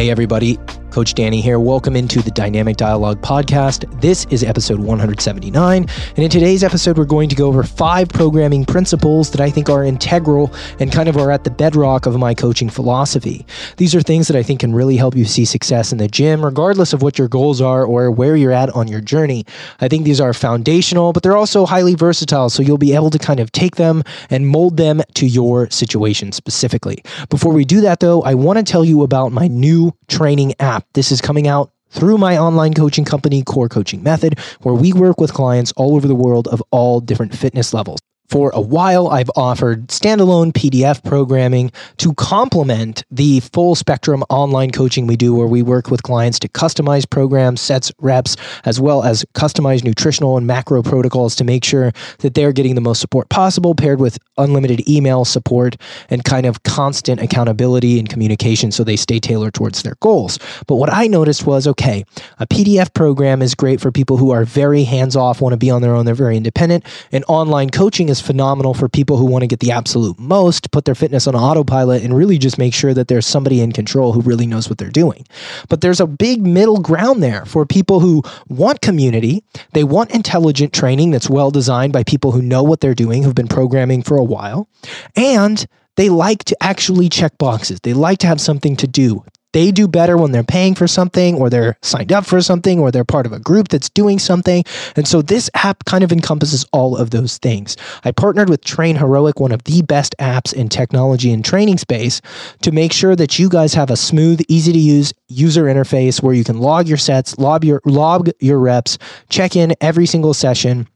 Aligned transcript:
Hey, 0.00 0.08
everybody. 0.08 0.79
Coach 0.90 1.14
Danny 1.14 1.40
here. 1.40 1.60
Welcome 1.60 1.94
into 1.94 2.20
the 2.20 2.32
Dynamic 2.32 2.76
Dialogue 2.76 3.20
podcast. 3.22 4.00
This 4.00 4.26
is 4.26 4.42
episode 4.42 4.80
179. 4.80 5.86
And 6.16 6.18
in 6.18 6.28
today's 6.28 6.64
episode, 6.64 6.98
we're 6.98 7.04
going 7.04 7.28
to 7.28 7.36
go 7.36 7.46
over 7.46 7.62
five 7.62 8.08
programming 8.08 8.64
principles 8.64 9.30
that 9.30 9.40
I 9.40 9.50
think 9.50 9.70
are 9.70 9.84
integral 9.84 10.52
and 10.80 10.90
kind 10.90 11.08
of 11.08 11.16
are 11.16 11.30
at 11.30 11.44
the 11.44 11.50
bedrock 11.50 12.06
of 12.06 12.18
my 12.18 12.34
coaching 12.34 12.68
philosophy. 12.68 13.46
These 13.76 13.94
are 13.94 14.02
things 14.02 14.26
that 14.26 14.36
I 14.36 14.42
think 14.42 14.60
can 14.60 14.74
really 14.74 14.96
help 14.96 15.14
you 15.14 15.24
see 15.24 15.44
success 15.44 15.92
in 15.92 15.98
the 15.98 16.08
gym, 16.08 16.44
regardless 16.44 16.92
of 16.92 17.02
what 17.02 17.18
your 17.18 17.28
goals 17.28 17.60
are 17.60 17.84
or 17.84 18.10
where 18.10 18.34
you're 18.34 18.50
at 18.50 18.70
on 18.70 18.88
your 18.88 19.00
journey. 19.00 19.46
I 19.80 19.86
think 19.86 20.04
these 20.04 20.20
are 20.20 20.34
foundational, 20.34 21.12
but 21.12 21.22
they're 21.22 21.36
also 21.36 21.66
highly 21.66 21.94
versatile. 21.94 22.50
So 22.50 22.62
you'll 22.62 22.78
be 22.78 22.94
able 22.94 23.10
to 23.10 23.18
kind 23.18 23.38
of 23.38 23.52
take 23.52 23.76
them 23.76 24.02
and 24.28 24.48
mold 24.48 24.76
them 24.76 25.02
to 25.14 25.26
your 25.26 25.70
situation 25.70 26.32
specifically. 26.32 27.04
Before 27.28 27.52
we 27.52 27.64
do 27.64 27.80
that, 27.82 28.00
though, 28.00 28.22
I 28.22 28.34
want 28.34 28.58
to 28.58 28.64
tell 28.64 28.84
you 28.84 29.02
about 29.02 29.30
my 29.30 29.46
new 29.46 29.94
training 30.08 30.54
app 30.58 30.79
This 30.94 31.12
is 31.12 31.20
coming 31.20 31.48
out 31.48 31.72
through 31.90 32.18
my 32.18 32.38
online 32.38 32.74
coaching 32.74 33.04
company, 33.04 33.42
Core 33.42 33.68
Coaching 33.68 34.02
Method, 34.02 34.38
where 34.62 34.74
we 34.74 34.92
work 34.92 35.20
with 35.20 35.32
clients 35.32 35.72
all 35.76 35.96
over 35.96 36.06
the 36.06 36.14
world 36.14 36.48
of 36.48 36.62
all 36.70 37.00
different 37.00 37.34
fitness 37.34 37.74
levels. 37.74 37.98
For 38.30 38.50
a 38.54 38.60
while, 38.60 39.08
I've 39.08 39.30
offered 39.34 39.88
standalone 39.88 40.52
PDF 40.52 41.02
programming 41.02 41.72
to 41.96 42.14
complement 42.14 43.02
the 43.10 43.40
full 43.40 43.74
spectrum 43.74 44.22
online 44.30 44.70
coaching 44.70 45.08
we 45.08 45.16
do, 45.16 45.34
where 45.34 45.48
we 45.48 45.62
work 45.62 45.90
with 45.90 46.04
clients 46.04 46.38
to 46.40 46.48
customize 46.48 47.10
programs, 47.10 47.60
sets, 47.60 47.90
reps, 47.98 48.36
as 48.64 48.80
well 48.80 49.02
as 49.02 49.24
customize 49.34 49.82
nutritional 49.82 50.36
and 50.36 50.46
macro 50.46 50.80
protocols 50.80 51.34
to 51.34 51.42
make 51.42 51.64
sure 51.64 51.90
that 52.18 52.34
they're 52.34 52.52
getting 52.52 52.76
the 52.76 52.80
most 52.80 53.00
support 53.00 53.28
possible, 53.30 53.74
paired 53.74 53.98
with 53.98 54.16
unlimited 54.38 54.88
email 54.88 55.24
support 55.24 55.76
and 56.08 56.22
kind 56.22 56.46
of 56.46 56.62
constant 56.62 57.20
accountability 57.20 57.98
and 57.98 58.08
communication 58.08 58.70
so 58.70 58.84
they 58.84 58.94
stay 58.94 59.18
tailored 59.18 59.54
towards 59.54 59.82
their 59.82 59.96
goals. 59.98 60.38
But 60.68 60.76
what 60.76 60.92
I 60.92 61.08
noticed 61.08 61.46
was 61.46 61.66
okay, 61.66 62.04
a 62.38 62.46
PDF 62.46 62.94
program 62.94 63.42
is 63.42 63.56
great 63.56 63.80
for 63.80 63.90
people 63.90 64.18
who 64.18 64.30
are 64.30 64.44
very 64.44 64.84
hands 64.84 65.16
off, 65.16 65.40
want 65.40 65.52
to 65.52 65.56
be 65.56 65.68
on 65.68 65.82
their 65.82 65.96
own, 65.96 66.04
they're 66.06 66.14
very 66.14 66.36
independent, 66.36 66.84
and 67.10 67.24
online 67.26 67.70
coaching 67.70 68.08
is 68.08 68.19
phenomenal 68.20 68.74
for 68.74 68.88
people 68.88 69.16
who 69.16 69.24
want 69.24 69.42
to 69.42 69.46
get 69.46 69.60
the 69.60 69.72
absolute 69.72 70.18
most, 70.18 70.70
put 70.70 70.84
their 70.84 70.94
fitness 70.94 71.26
on 71.26 71.34
autopilot, 71.34 72.02
and 72.02 72.16
really 72.16 72.38
just 72.38 72.58
make 72.58 72.74
sure 72.74 72.94
that 72.94 73.08
there's 73.08 73.26
somebody 73.26 73.60
in 73.60 73.72
control 73.72 74.12
who 74.12 74.20
really 74.20 74.46
knows 74.46 74.68
what 74.68 74.78
they're 74.78 74.90
doing. 74.90 75.26
But 75.68 75.80
there's 75.80 76.00
a 76.00 76.06
big 76.06 76.46
middle 76.46 76.80
ground 76.80 77.22
there 77.22 77.44
for 77.44 77.66
people 77.66 78.00
who 78.00 78.22
want 78.48 78.80
community, 78.80 79.42
they 79.72 79.84
want 79.84 80.10
intelligent 80.12 80.72
training 80.72 81.10
that's 81.10 81.30
well 81.30 81.50
designed 81.50 81.92
by 81.92 82.04
people 82.04 82.32
who 82.32 82.42
know 82.42 82.62
what 82.62 82.80
they're 82.80 82.94
doing, 82.94 83.22
who've 83.22 83.34
been 83.34 83.48
programming 83.48 84.02
for 84.02 84.16
a 84.16 84.24
while, 84.24 84.68
and 85.16 85.66
they 85.96 86.08
like 86.08 86.44
to 86.44 86.56
actually 86.62 87.08
check 87.08 87.36
boxes. 87.38 87.80
They 87.80 87.92
like 87.92 88.18
to 88.20 88.26
have 88.26 88.40
something 88.40 88.76
to 88.76 88.86
do 88.86 89.24
they 89.52 89.70
do 89.70 89.88
better 89.88 90.16
when 90.16 90.32
they're 90.32 90.42
paying 90.42 90.74
for 90.74 90.86
something 90.86 91.36
or 91.36 91.50
they're 91.50 91.76
signed 91.82 92.12
up 92.12 92.24
for 92.24 92.40
something 92.40 92.78
or 92.78 92.90
they're 92.90 93.04
part 93.04 93.26
of 93.26 93.32
a 93.32 93.38
group 93.38 93.68
that's 93.68 93.90
doing 93.90 94.18
something. 94.18 94.64
And 94.96 95.06
so 95.06 95.22
this 95.22 95.50
app 95.54 95.84
kind 95.84 96.04
of 96.04 96.12
encompasses 96.12 96.64
all 96.72 96.96
of 96.96 97.10
those 97.10 97.38
things. 97.38 97.76
I 98.04 98.12
partnered 98.12 98.48
with 98.48 98.64
Train 98.64 98.96
Heroic, 98.96 99.40
one 99.40 99.52
of 99.52 99.64
the 99.64 99.82
best 99.82 100.14
apps 100.18 100.52
in 100.52 100.68
technology 100.68 101.32
and 101.32 101.44
training 101.44 101.78
space, 101.78 102.20
to 102.62 102.72
make 102.72 102.92
sure 102.92 103.16
that 103.16 103.38
you 103.38 103.48
guys 103.48 103.74
have 103.74 103.90
a 103.90 103.96
smooth, 103.96 104.40
easy 104.48 104.72
to 104.72 104.78
use 104.78 105.12
user 105.28 105.64
interface 105.64 106.22
where 106.22 106.34
you 106.34 106.44
can 106.44 106.58
log 106.58 106.88
your 106.88 106.98
sets, 106.98 107.38
log 107.38 107.64
your 107.64 107.80
log 107.84 108.30
your 108.40 108.58
reps, 108.58 108.98
check 109.28 109.56
in 109.56 109.74
every 109.80 110.06
single 110.06 110.34
session 110.34 110.86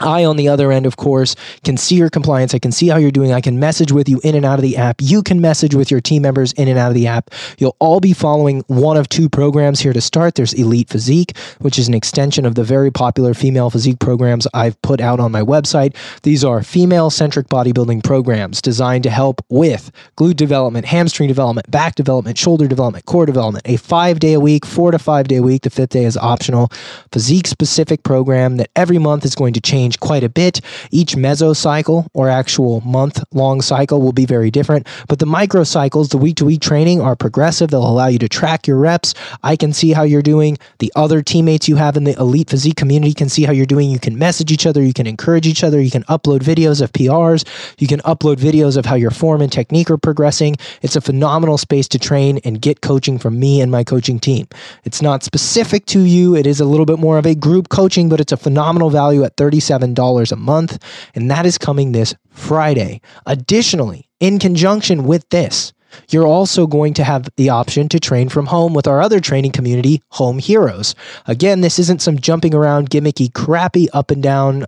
I, 0.00 0.24
on 0.24 0.36
the 0.36 0.48
other 0.48 0.72
end, 0.72 0.86
of 0.86 0.96
course, 0.96 1.36
can 1.64 1.76
see 1.76 1.96
your 1.96 2.10
compliance. 2.10 2.54
I 2.54 2.58
can 2.58 2.72
see 2.72 2.88
how 2.88 2.96
you're 2.96 3.10
doing. 3.10 3.32
I 3.32 3.40
can 3.40 3.58
message 3.58 3.92
with 3.92 4.08
you 4.08 4.20
in 4.24 4.34
and 4.34 4.44
out 4.44 4.58
of 4.58 4.62
the 4.62 4.76
app. 4.76 4.96
You 5.00 5.22
can 5.22 5.40
message 5.40 5.74
with 5.74 5.90
your 5.90 6.00
team 6.00 6.22
members 6.22 6.52
in 6.52 6.68
and 6.68 6.78
out 6.78 6.88
of 6.88 6.94
the 6.94 7.06
app. 7.06 7.30
You'll 7.58 7.76
all 7.78 8.00
be 8.00 8.12
following 8.12 8.64
one 8.66 8.96
of 8.96 9.08
two 9.08 9.28
programs 9.28 9.80
here 9.80 9.92
to 9.92 10.00
start. 10.00 10.34
There's 10.34 10.52
Elite 10.52 10.88
Physique, 10.88 11.36
which 11.60 11.78
is 11.78 11.88
an 11.88 11.94
extension 11.94 12.46
of 12.46 12.54
the 12.54 12.64
very 12.64 12.90
popular 12.90 13.34
female 13.34 13.70
physique 13.70 13.98
programs 13.98 14.46
I've 14.54 14.80
put 14.82 15.00
out 15.00 15.20
on 15.20 15.32
my 15.32 15.42
website. 15.42 15.94
These 16.22 16.44
are 16.44 16.62
female 16.62 17.10
centric 17.10 17.48
bodybuilding 17.48 18.02
programs 18.02 18.60
designed 18.60 19.04
to 19.04 19.10
help 19.10 19.44
with 19.48 19.90
glute 20.16 20.36
development, 20.36 20.86
hamstring 20.86 21.28
development, 21.28 21.70
back 21.70 21.94
development, 21.94 22.38
shoulder 22.38 22.66
development, 22.66 23.06
core 23.06 23.26
development. 23.26 23.68
A 23.68 23.76
five 23.76 24.18
day 24.18 24.32
a 24.32 24.40
week, 24.40 24.64
four 24.66 24.90
to 24.90 24.98
five 24.98 25.28
day 25.28 25.36
a 25.36 25.42
week. 25.42 25.62
The 25.62 25.70
fifth 25.70 25.90
day 25.90 26.04
is 26.04 26.16
optional. 26.16 26.70
Physique 27.12 27.46
specific 27.46 28.02
program 28.02 28.56
that 28.56 28.70
every 28.74 28.98
month 28.98 29.24
is 29.24 29.34
going 29.34 29.52
to 29.54 29.60
change 29.60 29.83
change 29.84 30.00
quite 30.00 30.24
a 30.24 30.28
bit. 30.28 30.60
Each 30.90 31.14
mesocycle 31.14 32.08
or 32.14 32.28
actual 32.28 32.80
month 32.80 33.22
long 33.32 33.60
cycle 33.60 34.00
will 34.00 34.12
be 34.12 34.24
very 34.24 34.50
different, 34.50 34.86
but 35.08 35.18
the 35.18 35.26
microcycles, 35.26 36.08
the 36.08 36.18
week 36.18 36.36
to 36.36 36.46
week 36.46 36.62
training, 36.62 37.00
are 37.02 37.14
progressive. 37.14 37.70
They'll 37.70 37.86
allow 37.86 38.06
you 38.06 38.18
to 38.20 38.28
track 38.28 38.66
your 38.66 38.78
reps. 38.78 39.14
I 39.42 39.56
can 39.56 39.72
see 39.72 39.92
how 39.92 40.04
you're 40.04 40.22
doing. 40.22 40.56
The 40.78 40.92
other 40.96 41.22
teammates 41.22 41.68
you 41.68 41.76
have 41.76 41.96
in 41.96 42.04
the 42.04 42.18
elite 42.18 42.48
physique 42.48 42.76
community 42.76 43.12
can 43.12 43.28
see 43.28 43.44
how 43.44 43.52
you're 43.52 43.66
doing. 43.66 43.90
You 43.90 43.98
can 43.98 44.18
message 44.18 44.50
each 44.50 44.66
other. 44.66 44.82
You 44.82 44.94
can 44.94 45.06
encourage 45.06 45.46
each 45.46 45.62
other. 45.62 45.80
You 45.80 45.90
can 45.90 46.04
upload 46.04 46.40
videos 46.40 46.80
of 46.80 46.92
PRs. 46.92 47.44
You 47.78 47.86
can 47.86 48.00
upload 48.00 48.36
videos 48.36 48.78
of 48.78 48.86
how 48.86 48.94
your 48.94 49.10
form 49.10 49.42
and 49.42 49.52
technique 49.52 49.90
are 49.90 49.98
progressing. 49.98 50.56
It's 50.80 50.96
a 50.96 51.00
phenomenal 51.00 51.58
space 51.58 51.88
to 51.88 51.98
train 51.98 52.40
and 52.44 52.60
get 52.60 52.80
coaching 52.80 53.18
from 53.18 53.38
me 53.38 53.60
and 53.60 53.70
my 53.70 53.84
coaching 53.84 54.18
team. 54.18 54.48
It's 54.84 55.02
not 55.02 55.22
specific 55.22 55.84
to 55.86 56.00
you. 56.00 56.34
It 56.36 56.46
is 56.46 56.60
a 56.60 56.64
little 56.64 56.86
bit 56.86 56.98
more 56.98 57.18
of 57.18 57.26
a 57.26 57.34
group 57.34 57.68
coaching, 57.68 58.08
but 58.08 58.20
it's 58.20 58.32
a 58.32 58.36
phenomenal 58.36 58.88
value 58.88 59.24
at 59.24 59.36
37 59.36 59.73
$7 59.80 60.32
a 60.32 60.36
month, 60.36 60.82
and 61.14 61.30
that 61.30 61.44
is 61.44 61.58
coming 61.58 61.92
this 61.92 62.14
Friday. 62.30 63.02
Additionally, 63.26 64.08
in 64.20 64.38
conjunction 64.38 65.04
with 65.04 65.28
this, 65.28 65.73
you're 66.10 66.26
also 66.26 66.66
going 66.66 66.94
to 66.94 67.04
have 67.04 67.28
the 67.36 67.50
option 67.50 67.88
to 67.88 68.00
train 68.00 68.28
from 68.28 68.46
home 68.46 68.74
with 68.74 68.86
our 68.86 69.00
other 69.00 69.20
training 69.20 69.52
community, 69.52 70.02
Home 70.10 70.38
Heroes. 70.38 70.94
Again, 71.26 71.60
this 71.60 71.78
isn't 71.78 72.02
some 72.02 72.18
jumping 72.18 72.54
around, 72.54 72.90
gimmicky, 72.90 73.32
crappy, 73.32 73.90
up 73.90 74.10
and 74.10 74.22
down, 74.22 74.66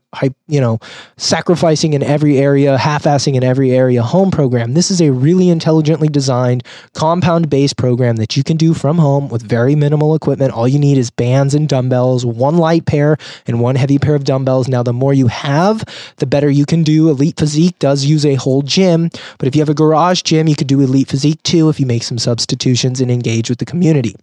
you 0.48 0.60
know, 0.60 0.78
sacrificing 1.16 1.92
in 1.92 2.02
every 2.02 2.38
area, 2.38 2.76
half-assing 2.78 3.34
in 3.34 3.44
every 3.44 3.72
area 3.72 4.02
home 4.02 4.30
program. 4.30 4.74
This 4.74 4.90
is 4.90 5.00
a 5.00 5.12
really 5.12 5.48
intelligently 5.48 6.08
designed, 6.08 6.64
compound-based 6.94 7.76
program 7.76 8.16
that 8.16 8.36
you 8.36 8.44
can 8.44 8.56
do 8.56 8.74
from 8.74 8.98
home 8.98 9.28
with 9.28 9.42
very 9.42 9.74
minimal 9.74 10.14
equipment. 10.14 10.52
All 10.52 10.68
you 10.68 10.78
need 10.78 10.98
is 10.98 11.10
bands 11.10 11.54
and 11.54 11.68
dumbbells, 11.68 12.24
one 12.24 12.56
light 12.56 12.86
pair 12.86 13.16
and 13.46 13.60
one 13.60 13.74
heavy 13.74 13.98
pair 13.98 14.14
of 14.14 14.24
dumbbells. 14.24 14.68
Now, 14.68 14.82
the 14.82 14.92
more 14.92 15.12
you 15.12 15.26
have, 15.26 15.84
the 16.16 16.26
better 16.26 16.50
you 16.50 16.66
can 16.66 16.82
do. 16.82 17.08
Elite 17.08 17.38
Physique 17.38 17.78
does 17.78 18.04
use 18.04 18.24
a 18.24 18.34
whole 18.34 18.62
gym, 18.62 19.10
but 19.38 19.48
if 19.48 19.56
you 19.56 19.60
have 19.60 19.68
a 19.68 19.74
garage 19.74 20.22
gym, 20.22 20.48
you 20.48 20.54
could 20.54 20.66
do 20.66 20.80
Elite 20.80 21.08
Physique 21.08 21.15
physique 21.16 21.42
too 21.44 21.70
if 21.70 21.80
you 21.80 21.86
make 21.86 22.02
some 22.02 22.18
substitutions 22.18 23.00
and 23.00 23.10
engage 23.10 23.48
with 23.48 23.58
the 23.58 23.64
community. 23.64 24.14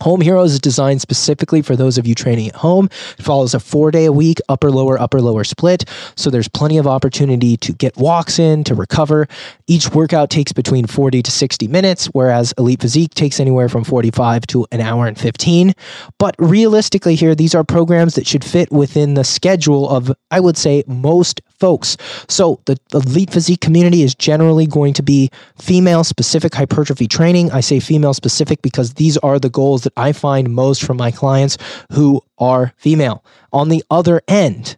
Home 0.00 0.22
Heroes 0.22 0.52
is 0.54 0.60
designed 0.60 1.02
specifically 1.02 1.60
for 1.60 1.76
those 1.76 1.98
of 1.98 2.06
you 2.06 2.14
training 2.14 2.48
at 2.48 2.54
home. 2.54 2.86
It 3.18 3.22
follows 3.22 3.52
a 3.52 3.60
four 3.60 3.90
day 3.90 4.06
a 4.06 4.12
week, 4.12 4.38
upper 4.48 4.70
lower, 4.70 4.98
upper 4.98 5.20
lower 5.20 5.44
split. 5.44 5.84
So 6.16 6.30
there's 6.30 6.48
plenty 6.48 6.78
of 6.78 6.86
opportunity 6.86 7.58
to 7.58 7.72
get 7.74 7.98
walks 7.98 8.38
in, 8.38 8.64
to 8.64 8.74
recover. 8.74 9.28
Each 9.66 9.90
workout 9.90 10.30
takes 10.30 10.52
between 10.52 10.86
40 10.86 11.22
to 11.22 11.30
60 11.30 11.68
minutes, 11.68 12.06
whereas 12.06 12.54
Elite 12.56 12.80
Physique 12.80 13.12
takes 13.12 13.38
anywhere 13.38 13.68
from 13.68 13.84
45 13.84 14.46
to 14.48 14.66
an 14.72 14.80
hour 14.80 15.06
and 15.06 15.18
15. 15.18 15.74
But 16.18 16.34
realistically, 16.38 17.14
here, 17.14 17.34
these 17.34 17.54
are 17.54 17.64
programs 17.64 18.14
that 18.14 18.26
should 18.26 18.44
fit 18.44 18.72
within 18.72 19.14
the 19.14 19.24
schedule 19.24 19.88
of, 19.88 20.10
I 20.30 20.40
would 20.40 20.56
say, 20.56 20.82
most 20.86 21.42
folks. 21.58 21.96
So 22.28 22.60
the 22.66 22.78
elite 22.92 23.30
physique 23.30 23.60
community 23.60 24.02
is 24.02 24.14
generally 24.14 24.66
going 24.66 24.92
to 24.94 25.02
be 25.02 25.30
female 25.60 26.04
specific 26.04 26.54
hypertrophy 26.54 27.08
training. 27.08 27.50
I 27.52 27.60
say 27.60 27.80
female 27.80 28.14
specific 28.14 28.62
because 28.62 28.94
these 28.94 29.16
are 29.18 29.38
the 29.38 29.50
goals 29.50 29.82
that 29.82 29.92
I 29.96 30.12
find 30.12 30.54
most 30.54 30.82
from 30.82 30.96
my 30.96 31.10
clients 31.10 31.58
who 31.92 32.22
are 32.38 32.72
female. 32.76 33.24
On 33.52 33.68
the 33.68 33.82
other 33.90 34.22
end, 34.28 34.76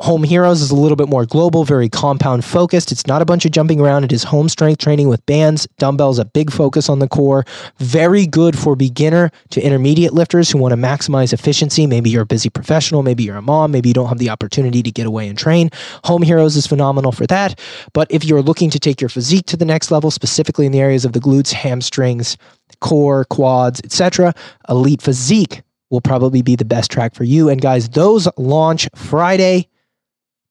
Home 0.00 0.24
Heroes 0.24 0.60
is 0.60 0.70
a 0.70 0.76
little 0.76 0.94
bit 0.94 1.08
more 1.08 1.24
global, 1.24 1.64
very 1.64 1.88
compound 1.88 2.44
focused. 2.44 2.92
It's 2.92 3.06
not 3.06 3.22
a 3.22 3.24
bunch 3.24 3.46
of 3.46 3.52
jumping 3.52 3.80
around. 3.80 4.04
It 4.04 4.12
is 4.12 4.24
home 4.24 4.50
strength 4.50 4.78
training 4.78 5.08
with 5.08 5.24
bands, 5.24 5.66
dumbbells, 5.78 6.18
a 6.18 6.26
big 6.26 6.52
focus 6.52 6.90
on 6.90 6.98
the 6.98 7.08
core. 7.08 7.46
Very 7.78 8.26
good 8.26 8.58
for 8.58 8.76
beginner 8.76 9.30
to 9.50 9.60
intermediate 9.62 10.12
lifters 10.12 10.50
who 10.50 10.58
want 10.58 10.72
to 10.72 10.76
maximize 10.76 11.32
efficiency. 11.32 11.86
Maybe 11.86 12.10
you're 12.10 12.24
a 12.24 12.26
busy 12.26 12.50
professional, 12.50 13.02
maybe 13.02 13.22
you're 13.22 13.38
a 13.38 13.42
mom, 13.42 13.70
maybe 13.70 13.88
you 13.88 13.94
don't 13.94 14.08
have 14.08 14.18
the 14.18 14.28
opportunity 14.28 14.82
to 14.82 14.90
get 14.90 15.06
away 15.06 15.28
and 15.28 15.38
train. 15.38 15.70
Home 16.04 16.20
Heroes 16.20 16.56
is 16.56 16.66
phenomenal 16.66 17.10
for 17.10 17.26
that. 17.28 17.58
But 17.94 18.06
if 18.10 18.22
you're 18.22 18.42
looking 18.42 18.68
to 18.70 18.78
take 18.78 19.00
your 19.00 19.08
physique 19.08 19.46
to 19.46 19.56
the 19.56 19.64
next 19.64 19.90
level, 19.90 20.10
specifically 20.10 20.66
in 20.66 20.72
the 20.72 20.80
areas 20.80 21.06
of 21.06 21.14
the 21.14 21.20
glutes, 21.20 21.52
hamstrings, 21.52 22.36
core, 22.80 23.24
quads, 23.24 23.80
etc., 23.82 24.34
Elite 24.68 25.00
Physique 25.00 25.62
will 25.88 26.02
probably 26.02 26.42
be 26.42 26.54
the 26.54 26.66
best 26.66 26.90
track 26.90 27.14
for 27.14 27.24
you. 27.24 27.48
And 27.48 27.62
guys, 27.62 27.88
those 27.88 28.28
launch 28.36 28.88
Friday 28.94 29.68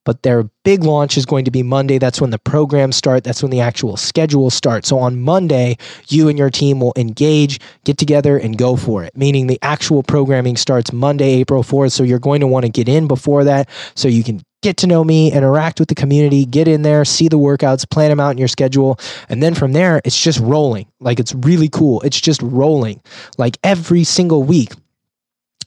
but 0.05 0.23
their 0.23 0.43
big 0.63 0.83
launch 0.83 1.17
is 1.17 1.25
going 1.25 1.43
to 1.45 1.51
be 1.51 1.63
Monday. 1.63 1.97
That's 1.97 2.21
when 2.21 2.29
the 2.29 2.39
programs 2.39 2.95
start. 2.95 3.23
That's 3.23 3.41
when 3.43 3.51
the 3.51 3.59
actual 3.59 3.97
schedule 3.97 4.49
starts. 4.49 4.87
So 4.87 4.99
on 4.99 5.19
Monday, 5.19 5.77
you 6.07 6.29
and 6.29 6.37
your 6.37 6.49
team 6.49 6.79
will 6.79 6.93
engage, 6.95 7.59
get 7.83 7.97
together, 7.97 8.37
and 8.37 8.57
go 8.57 8.77
for 8.77 9.03
it, 9.03 9.17
meaning 9.17 9.47
the 9.47 9.59
actual 9.61 10.03
programming 10.03 10.55
starts 10.55 10.93
Monday, 10.93 11.33
April 11.33 11.63
4th. 11.63 11.91
So 11.91 12.03
you're 12.03 12.19
going 12.19 12.39
to 12.39 12.47
want 12.47 12.65
to 12.65 12.71
get 12.71 12.87
in 12.87 13.07
before 13.07 13.43
that 13.43 13.67
so 13.95 14.07
you 14.07 14.23
can 14.23 14.41
get 14.61 14.77
to 14.77 14.87
know 14.87 15.03
me, 15.03 15.31
interact 15.31 15.79
with 15.79 15.89
the 15.89 15.95
community, 15.95 16.45
get 16.45 16.67
in 16.67 16.81
there, 16.81 17.05
see 17.05 17.27
the 17.27 17.37
workouts, 17.37 17.87
plan 17.87 18.09
them 18.09 18.19
out 18.19 18.31
in 18.31 18.37
your 18.37 18.47
schedule. 18.47 18.99
And 19.29 19.43
then 19.43 19.53
from 19.53 19.73
there, 19.73 20.01
it's 20.05 20.19
just 20.19 20.39
rolling. 20.39 20.87
Like 20.99 21.19
it's 21.19 21.35
really 21.35 21.69
cool. 21.69 22.01
It's 22.01 22.19
just 22.19 22.41
rolling. 22.41 23.01
Like 23.37 23.57
every 23.63 24.03
single 24.03 24.41
week 24.41 24.71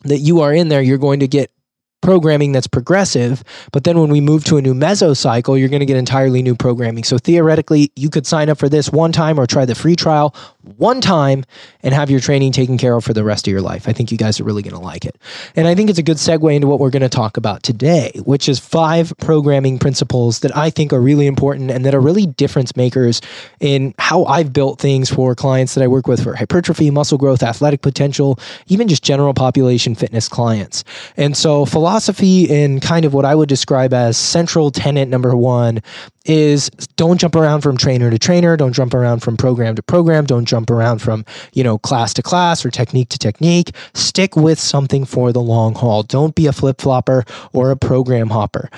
that 0.03 0.19
you 0.19 0.41
are 0.41 0.53
in 0.53 0.69
there, 0.69 0.83
you're 0.83 0.99
going 0.99 1.21
to 1.21 1.29
get 1.29 1.53
programming 2.01 2.53
that's 2.53 2.67
progressive. 2.67 3.43
But 3.73 3.85
then 3.85 3.99
when 3.99 4.11
we 4.11 4.21
move 4.21 4.45
to 4.45 4.57
a 4.57 4.63
new 4.63 4.75
mesocycle, 4.75 5.59
you're 5.59 5.69
going 5.69 5.81
to 5.81 5.87
get 5.87 5.97
entirely 5.97 6.43
new 6.43 6.55
programming. 6.55 7.05
So 7.05 7.19
theoretically, 7.19 7.93
you 7.97 8.11
could 8.11 8.27
sign 8.27 8.49
up 8.49 8.59
for 8.59 8.69
this 8.69 8.91
one 8.91 9.13
time 9.13 9.39
or 9.39 9.47
try 9.47 9.65
the 9.65 9.75
free 9.75 9.97
trial 9.97 10.35
one 10.77 11.01
time 11.01 11.45
and 11.83 11.95
have 11.95 12.11
your 12.11 12.21
training 12.21 12.53
taken 12.53 12.79
care 12.79 12.95
of 12.95 13.05
for 13.05 13.13
the 13.13 13.25
rest 13.25 13.47
of 13.47 13.51
your 13.51 13.61
life. 13.61 13.89
I 13.89 13.93
think 13.93 14.13
you 14.13 14.19
guys 14.19 14.41
are 14.41 14.45
really 14.45 14.63
going 14.63 14.75
to 14.75 14.81
like 14.81 15.05
it. 15.05 15.17
And 15.57 15.67
I 15.67 15.75
think 15.75 15.91
it's 15.91 15.99
a 15.99 16.03
good 16.03 16.17
segue 16.17 16.55
into 16.55 16.67
what 16.67 16.81
we're 16.81 16.91
going 16.91 17.03
to 17.03 17.09
talk 17.09 17.37
about 17.37 17.63
today, 17.63 18.13
which 18.25 18.49
is 18.49 18.59
five 18.59 19.13
programming 19.19 19.79
principles 19.79 20.41
that 20.41 20.57
I 20.57 20.71
think 20.71 20.93
are 20.93 21.01
really 21.01 21.27
important 21.27 21.71
and 21.71 21.85
that 21.85 21.95
are 21.95 22.01
really 22.01 22.27
difference 22.27 22.77
makers 22.77 23.21
in 23.61 23.95
how 23.99 24.25
I've 24.25 24.53
built 24.53 24.81
things 24.81 25.11
for 25.11 25.35
clients 25.35 25.75
that 25.75 25.83
I 25.83 25.89
work 25.89 26.07
with 26.07 26.23
for 26.23 26.35
hypertrophy, 26.35 26.91
muscle 26.91 27.19
growth, 27.19 27.43
athletic 27.43 27.83
potential, 27.83 28.39
even 28.67 28.89
just 28.89 29.03
general 29.03 29.35
population 29.35 29.95
fitness 29.95 30.29
clients. 30.29 30.85
And 31.17 31.37
so 31.37 31.65
philosophy 31.65 32.51
and 32.51 32.83
kind 32.83 33.05
of 33.05 33.15
what 33.15 33.25
I 33.25 33.35
would 33.35 33.49
describe 33.49 33.93
as 33.93 34.17
central 34.17 34.71
tenant 34.71 35.11
number 35.11 35.37
one 35.37 35.83
is 36.29 36.69
don't 36.97 37.19
jump 37.19 37.35
around 37.35 37.63
from 37.63 37.77
trainer 37.77 38.11
to 38.11 38.19
trainer, 38.19 38.57
don't 38.57 38.73
jump 38.73 38.95
around 38.95 39.21
from 39.21 39.37
program 39.37 39.75
to 39.75 39.83
program, 39.83 40.27
don't 40.27 40.45
jump 40.45 40.71
around 40.71 41.01
from, 41.01 41.25
you 41.53 41.65
know, 41.65 41.79
class 41.79 42.15
to 42.15 42.23
class 42.23 42.65
or 42.65 42.71
technique 42.71 43.09
to 43.09 43.19
technique. 43.19 43.75
Stick 43.95 44.37
with 44.37 44.61
something 44.61 45.05
for 45.05 45.33
the 45.33 45.41
long 45.41 45.75
haul. 45.75 46.03
Don't 46.03 46.35
be 46.35 46.47
a 46.47 46.53
flip-flopper 46.53 47.25
or 47.53 47.71
a 47.71 47.77
program 47.77 48.29
hopper 48.29 48.69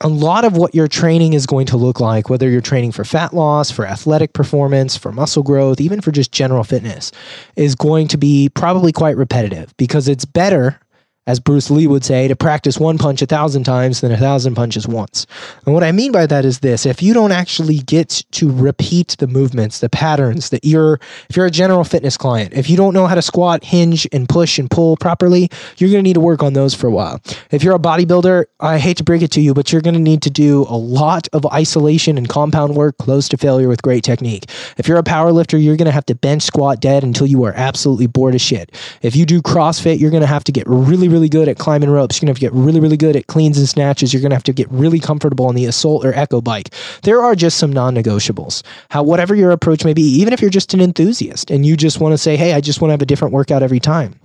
a 0.00 0.08
lot 0.08 0.44
of 0.44 0.56
what 0.56 0.74
your 0.74 0.88
training 0.88 1.32
is 1.34 1.46
going 1.46 1.66
to 1.66 1.76
look 1.76 2.00
like, 2.00 2.28
whether 2.28 2.48
you're 2.48 2.60
training 2.60 2.92
for 2.92 3.04
fat 3.04 3.32
loss, 3.32 3.70
for 3.70 3.86
athletic 3.86 4.32
performance, 4.32 4.96
for 4.96 5.12
muscle 5.12 5.42
growth, 5.42 5.80
even 5.80 6.00
for 6.00 6.10
just 6.10 6.32
general 6.32 6.64
fitness, 6.64 7.12
is 7.56 7.74
going 7.74 8.08
to 8.08 8.18
be 8.18 8.48
probably 8.48 8.92
quite 8.92 9.16
repetitive 9.16 9.76
because 9.76 10.08
it's 10.08 10.24
better 10.24 10.80
as 11.26 11.40
Bruce 11.40 11.70
Lee 11.70 11.86
would 11.86 12.04
say, 12.04 12.28
to 12.28 12.36
practice 12.36 12.78
one 12.78 12.98
punch 12.98 13.22
a 13.22 13.26
thousand 13.26 13.64
times 13.64 14.00
than 14.00 14.12
a 14.12 14.16
thousand 14.16 14.54
punches 14.54 14.86
once. 14.86 15.26
And 15.64 15.74
what 15.74 15.82
I 15.82 15.92
mean 15.92 16.12
by 16.12 16.26
that 16.26 16.44
is 16.44 16.60
this 16.60 16.86
if 16.86 17.02
you 17.02 17.12
don't 17.14 17.32
actually 17.32 17.78
get 17.78 18.24
to 18.32 18.50
repeat 18.50 19.16
the 19.18 19.26
movements, 19.26 19.80
the 19.80 19.88
patterns 19.88 20.50
that 20.50 20.64
you're, 20.64 21.00
if 21.28 21.36
you're 21.36 21.46
a 21.46 21.50
general 21.50 21.84
fitness 21.84 22.16
client, 22.16 22.52
if 22.54 22.70
you 22.70 22.76
don't 22.76 22.94
know 22.94 23.06
how 23.06 23.14
to 23.14 23.22
squat, 23.22 23.64
hinge, 23.64 24.06
and 24.12 24.28
push 24.28 24.58
and 24.58 24.70
pull 24.70 24.96
properly, 24.96 25.48
you're 25.78 25.90
going 25.90 26.02
to 26.04 26.08
need 26.08 26.14
to 26.14 26.20
work 26.20 26.42
on 26.42 26.52
those 26.52 26.74
for 26.74 26.86
a 26.86 26.90
while. 26.90 27.20
If 27.50 27.62
you're 27.62 27.74
a 27.74 27.80
bodybuilder, 27.80 28.44
I 28.60 28.78
hate 28.78 28.98
to 28.98 29.04
break 29.04 29.22
it 29.22 29.30
to 29.32 29.40
you, 29.40 29.54
but 29.54 29.72
you're 29.72 29.82
going 29.82 29.94
to 29.94 30.00
need 30.00 30.22
to 30.22 30.30
do 30.30 30.66
a 30.68 30.76
lot 30.76 31.28
of 31.32 31.44
isolation 31.46 32.18
and 32.18 32.28
compound 32.28 32.76
work 32.76 32.98
close 32.98 33.28
to 33.30 33.36
failure 33.36 33.68
with 33.68 33.82
great 33.82 34.04
technique. 34.04 34.50
If 34.78 34.86
you're 34.86 34.98
a 34.98 35.02
power 35.02 35.32
lifter, 35.32 35.56
you're 35.56 35.76
going 35.76 35.86
to 35.86 35.92
have 35.92 36.06
to 36.06 36.14
bench 36.14 36.42
squat 36.42 36.80
dead 36.80 37.02
until 37.02 37.26
you 37.26 37.42
are 37.44 37.52
absolutely 37.54 38.06
bored 38.06 38.34
as 38.34 38.42
shit. 38.42 38.70
If 39.02 39.16
you 39.16 39.26
do 39.26 39.42
CrossFit, 39.42 39.98
you're 39.98 40.10
going 40.10 40.20
to 40.20 40.26
have 40.26 40.44
to 40.44 40.52
get 40.52 40.64
really, 40.66 41.08
really 41.08 41.15
really 41.16 41.30
good 41.30 41.48
at 41.48 41.56
climbing 41.56 41.88
ropes. 41.88 42.16
You're 42.16 42.26
going 42.26 42.34
to 42.34 42.38
have 42.38 42.52
to 42.52 42.58
get 42.58 42.64
really, 42.66 42.78
really 42.78 42.98
good 42.98 43.16
at 43.16 43.26
cleans 43.26 43.56
and 43.56 43.66
snatches. 43.66 44.12
You're 44.12 44.20
going 44.20 44.30
to 44.30 44.36
have 44.36 44.42
to 44.44 44.52
get 44.52 44.70
really 44.70 45.00
comfortable 45.00 45.46
on 45.46 45.54
the 45.54 45.64
assault 45.64 46.04
or 46.04 46.12
echo 46.12 46.42
bike. 46.42 46.74
There 47.04 47.22
are 47.22 47.34
just 47.34 47.56
some 47.56 47.72
non 47.72 47.94
negotiables. 47.94 48.62
How, 48.90 49.02
whatever 49.02 49.34
your 49.34 49.50
approach 49.50 49.82
may 49.82 49.94
be, 49.94 50.02
even 50.02 50.34
if 50.34 50.42
you're 50.42 50.50
just 50.50 50.74
an 50.74 50.82
enthusiast 50.82 51.50
and 51.50 51.64
you 51.64 51.74
just 51.74 52.00
want 52.00 52.12
to 52.12 52.18
say, 52.18 52.36
hey, 52.36 52.52
I 52.52 52.60
just 52.60 52.82
want 52.82 52.90
to 52.90 52.92
have 52.92 53.02
a 53.02 53.06
different 53.06 53.32
workout 53.32 53.62
every 53.62 53.80
time 53.80 54.20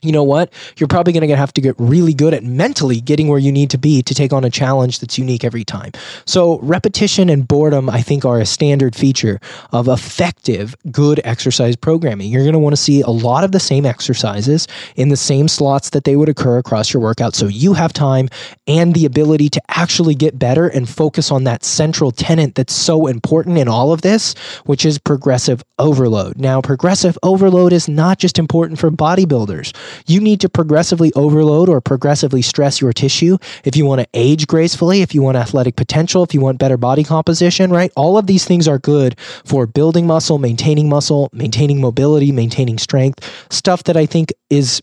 you 0.00 0.12
know 0.12 0.22
what? 0.22 0.52
You're 0.76 0.86
probably 0.86 1.12
going 1.12 1.28
to 1.28 1.36
have 1.36 1.52
to 1.54 1.60
get 1.60 1.74
really 1.78 2.14
good 2.14 2.32
at 2.32 2.44
mentally 2.44 3.00
getting 3.00 3.26
where 3.26 3.38
you 3.38 3.50
need 3.50 3.70
to 3.70 3.78
be 3.78 4.00
to 4.02 4.14
take 4.14 4.32
on 4.32 4.44
a 4.44 4.50
challenge 4.50 5.00
that's 5.00 5.18
unique 5.18 5.42
every 5.42 5.64
time. 5.64 5.90
So, 6.24 6.60
repetition 6.60 7.28
and 7.28 7.46
boredom, 7.46 7.90
I 7.90 8.02
think, 8.02 8.24
are 8.24 8.38
a 8.38 8.46
standard 8.46 8.94
feature 8.94 9.40
of 9.72 9.88
effective, 9.88 10.76
good 10.92 11.20
exercise 11.24 11.74
programming. 11.74 12.30
You're 12.30 12.44
going 12.44 12.52
to 12.52 12.60
want 12.60 12.74
to 12.74 12.80
see 12.80 13.00
a 13.00 13.10
lot 13.10 13.42
of 13.42 13.50
the 13.50 13.58
same 13.58 13.84
exercises 13.84 14.68
in 14.94 15.08
the 15.08 15.16
same 15.16 15.48
slots 15.48 15.90
that 15.90 16.04
they 16.04 16.14
would 16.14 16.28
occur 16.28 16.58
across 16.58 16.92
your 16.92 17.02
workout. 17.02 17.34
So, 17.34 17.46
you 17.46 17.74
have 17.74 17.92
time 17.92 18.28
and 18.68 18.94
the 18.94 19.04
ability 19.04 19.48
to 19.48 19.62
actually 19.68 20.14
get 20.14 20.38
better 20.38 20.68
and 20.68 20.88
focus 20.88 21.32
on 21.32 21.42
that 21.44 21.64
central 21.64 22.12
tenant 22.12 22.54
that's 22.54 22.72
so 22.72 23.08
important 23.08 23.58
in 23.58 23.66
all 23.66 23.92
of 23.92 24.02
this, 24.02 24.34
which 24.64 24.84
is 24.84 24.96
progressive 24.98 25.64
overload. 25.80 26.38
Now, 26.38 26.60
progressive 26.60 27.18
overload 27.24 27.72
is 27.72 27.88
not 27.88 28.18
just 28.18 28.38
important 28.38 28.78
for 28.78 28.92
bodybuilders. 28.92 29.74
You 30.06 30.20
need 30.20 30.40
to 30.40 30.48
progressively 30.48 31.12
overload 31.14 31.68
or 31.68 31.80
progressively 31.80 32.42
stress 32.42 32.80
your 32.80 32.92
tissue 32.92 33.38
if 33.64 33.76
you 33.76 33.86
want 33.86 34.00
to 34.00 34.06
age 34.14 34.46
gracefully, 34.46 35.02
if 35.02 35.14
you 35.14 35.22
want 35.22 35.36
athletic 35.36 35.76
potential, 35.76 36.22
if 36.22 36.34
you 36.34 36.40
want 36.40 36.58
better 36.58 36.76
body 36.76 37.04
composition, 37.04 37.70
right? 37.70 37.92
All 37.96 38.18
of 38.18 38.26
these 38.26 38.44
things 38.44 38.68
are 38.68 38.78
good 38.78 39.18
for 39.44 39.66
building 39.66 40.06
muscle, 40.06 40.38
maintaining 40.38 40.88
muscle, 40.88 41.28
maintaining 41.32 41.80
mobility, 41.80 42.32
maintaining 42.32 42.78
strength, 42.78 43.24
stuff 43.50 43.84
that 43.84 43.96
I 43.96 44.06
think 44.06 44.32
is 44.50 44.82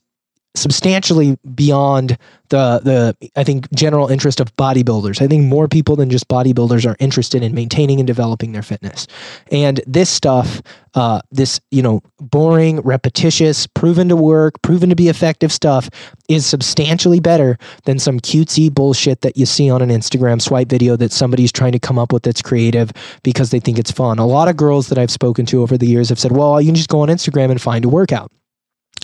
substantially 0.56 1.38
beyond 1.54 2.18
the 2.50 2.80
the 2.84 3.30
I 3.36 3.44
think 3.44 3.72
general 3.74 4.08
interest 4.08 4.40
of 4.40 4.56
bodybuilders. 4.56 5.22
I 5.22 5.28
think 5.28 5.44
more 5.46 5.68
people 5.68 5.96
than 5.96 6.10
just 6.10 6.28
bodybuilders 6.28 6.90
are 6.90 6.96
interested 7.00 7.44
in 7.44 7.54
maintaining 7.54 8.00
and 8.00 8.08
developing 8.08 8.52
their 8.52 8.62
fitness. 8.62 9.08
And 9.52 9.82
this 9.88 10.10
stuff, 10.10 10.62
uh, 10.94 11.22
this 11.32 11.60
you 11.72 11.82
know, 11.82 12.02
boring, 12.20 12.82
repetitious, 12.82 13.68
proven 13.68 14.10
to 14.10 14.16
work, 14.16 14.62
proven 14.62 14.90
to 14.90 14.96
be 14.96 15.10
effective 15.10 15.52
stuff, 15.52 15.90
is 16.30 16.46
substantially 16.46 17.20
better 17.20 17.58
than 17.86 18.00
some 18.00 18.20
cutesy 18.20 18.74
bullshit 18.74 19.22
that 19.22 19.38
you 19.38 19.46
see 19.46 19.70
on 19.70 19.82
an 19.82 19.90
Instagram 19.90 20.42
swipe 20.42 20.70
video 20.70 20.96
that 20.96 21.12
somebody's 21.12 21.52
trying 21.52 21.72
to 21.72 21.80
come 21.80 21.98
up 21.98 22.14
with 22.14 22.24
that's 22.24 22.42
creative 22.42 22.92
because 23.24 23.50
they 23.50 23.60
think 23.60 23.80
it's 23.80 23.92
fun. 23.92 24.20
A 24.20 24.26
lot 24.26 24.48
of 24.48 24.58
girls 24.58 24.90
that 24.90 24.98
I've 24.98 25.12
spoken 25.12 25.46
to 25.48 25.62
over 25.62 25.78
the 25.78 25.88
years 25.88 26.10
have 26.10 26.20
said, 26.20 26.32
"Well, 26.32 26.62
you 26.62 26.68
can 26.68 26.76
just 26.76 26.90
go 26.90 27.02
on 27.02 27.10
Instagram 27.10 27.52
and 27.52 27.62
find 27.62 27.86
a 27.86 27.90
workout." 27.90 28.32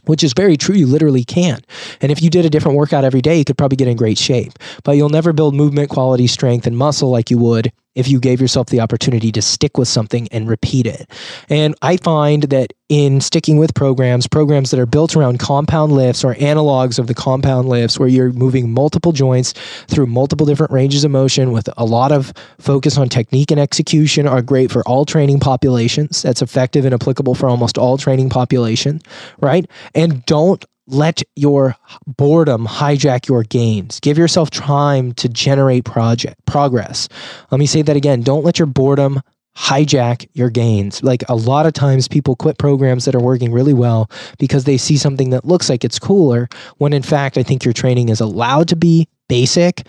Which 0.06 0.24
is 0.24 0.34
very 0.34 0.58
true. 0.58 0.76
You 0.76 0.88
literally 0.88 1.24
can. 1.24 1.62
And 2.02 2.12
if 2.12 2.22
you 2.22 2.30
did 2.30 2.46
a 2.46 2.50
different 2.50 2.78
workout 2.78 3.04
every 3.04 3.22
day, 3.22 3.38
you 3.38 3.46
could 3.46 3.58
probably 3.58 3.76
get 3.78 3.88
in 3.88 3.98
great 3.98 4.18
shape. 4.18 4.54
But 4.84 4.94
you'll 4.94 5.10
never 5.10 5.34
build 5.34 5.56
movement, 5.56 5.90
quality, 5.90 6.28
strength, 6.28 6.68
and 6.68 6.78
muscle 6.78 7.10
like 7.10 7.30
you 7.30 7.38
would 7.38 7.72
if 7.96 8.08
you 8.08 8.20
gave 8.20 8.40
yourself 8.40 8.68
the 8.68 8.80
opportunity 8.80 9.32
to 9.32 9.42
stick 9.42 9.78
with 9.78 9.88
something 9.88 10.28
and 10.30 10.48
repeat 10.48 10.86
it. 10.86 11.10
And 11.50 11.76
I 11.82 11.98
find 11.98 12.44
that 12.44 12.74
in 12.90 13.22
sticking 13.22 13.58
with 13.58 13.74
programs, 13.74 14.28
programs 14.28 14.72
that 14.72 14.80
are 14.80 14.86
built 14.86 15.16
around 15.16 15.40
compound 15.40 15.94
lifts 15.94 16.24
or 16.24 16.36
analogs 16.36 17.00
of 17.00 17.08
the 17.08 17.14
compound 17.14 17.70
lifts, 17.70 17.98
where 17.98 18.10
you're 18.10 18.34
moving 18.34 18.74
multiple 18.74 19.12
joints 19.12 19.54
through 19.88 20.08
multiple 20.08 20.46
different 20.46 20.72
ranges 20.72 21.04
of 21.04 21.12
motion 21.12 21.52
with 21.52 21.70
a 21.78 21.86
lot 21.86 22.12
of 22.12 22.34
focus 22.60 22.98
on 22.98 23.08
technique 23.10 23.52
and 23.52 23.60
execution, 23.60 24.28
are 24.28 24.42
great 24.42 24.72
for 24.72 24.86
all 24.88 25.06
training 25.06 25.40
populations. 25.40 26.22
That's 26.22 26.42
effective 26.42 26.86
and 26.86 26.94
applicable 26.94 27.36
for 27.36 27.48
almost 27.48 27.78
all 27.78 27.98
training 27.98 28.30
population, 28.30 29.02
right? 29.40 29.70
And 29.96 30.26
don't 30.26 30.64
let 30.92 31.24
your 31.36 31.76
boredom 32.06 32.68
hijack 32.68 33.28
your 33.28 33.44
gains. 33.44 34.00
Give 34.00 34.18
yourself 34.18 34.50
time 34.50 35.14
to 35.14 35.30
generate 35.30 35.86
project 35.86 36.46
progress. 36.46 37.08
Let 37.50 37.60
me 37.60 37.66
say 37.66 37.82
that 37.82 37.96
again. 37.96 38.22
Don't 38.22 38.44
let 38.44 38.60
your 38.60 38.66
boredom 38.66 39.22
hijack 39.58 40.28
your 40.34 40.50
gains. 40.50 41.04
Like 41.04 41.24
a 41.28 41.36
lot 41.36 41.66
of 41.66 41.74
times 41.74 42.08
people 42.08 42.36
quit 42.36 42.58
programs 42.58 43.06
that 43.06 43.16
are 43.16 43.22
working 43.22 43.52
really 43.52 43.74
well 43.74 44.10
because 44.40 44.64
they 44.64 44.78
see 44.78 44.98
something 44.98 45.32
that 45.32 45.46
looks 45.46 45.70
like 45.70 45.84
it's 45.84 46.00
cooler 46.00 46.48
when 46.78 46.94
in 46.94 47.04
fact 47.04 47.38
I 47.38 47.44
think 47.44 47.66
your 47.66 47.74
training 47.74 48.10
is 48.10 48.22
allowed 48.22 48.68
to 48.70 48.76
be 48.76 49.08
basic, 49.28 49.86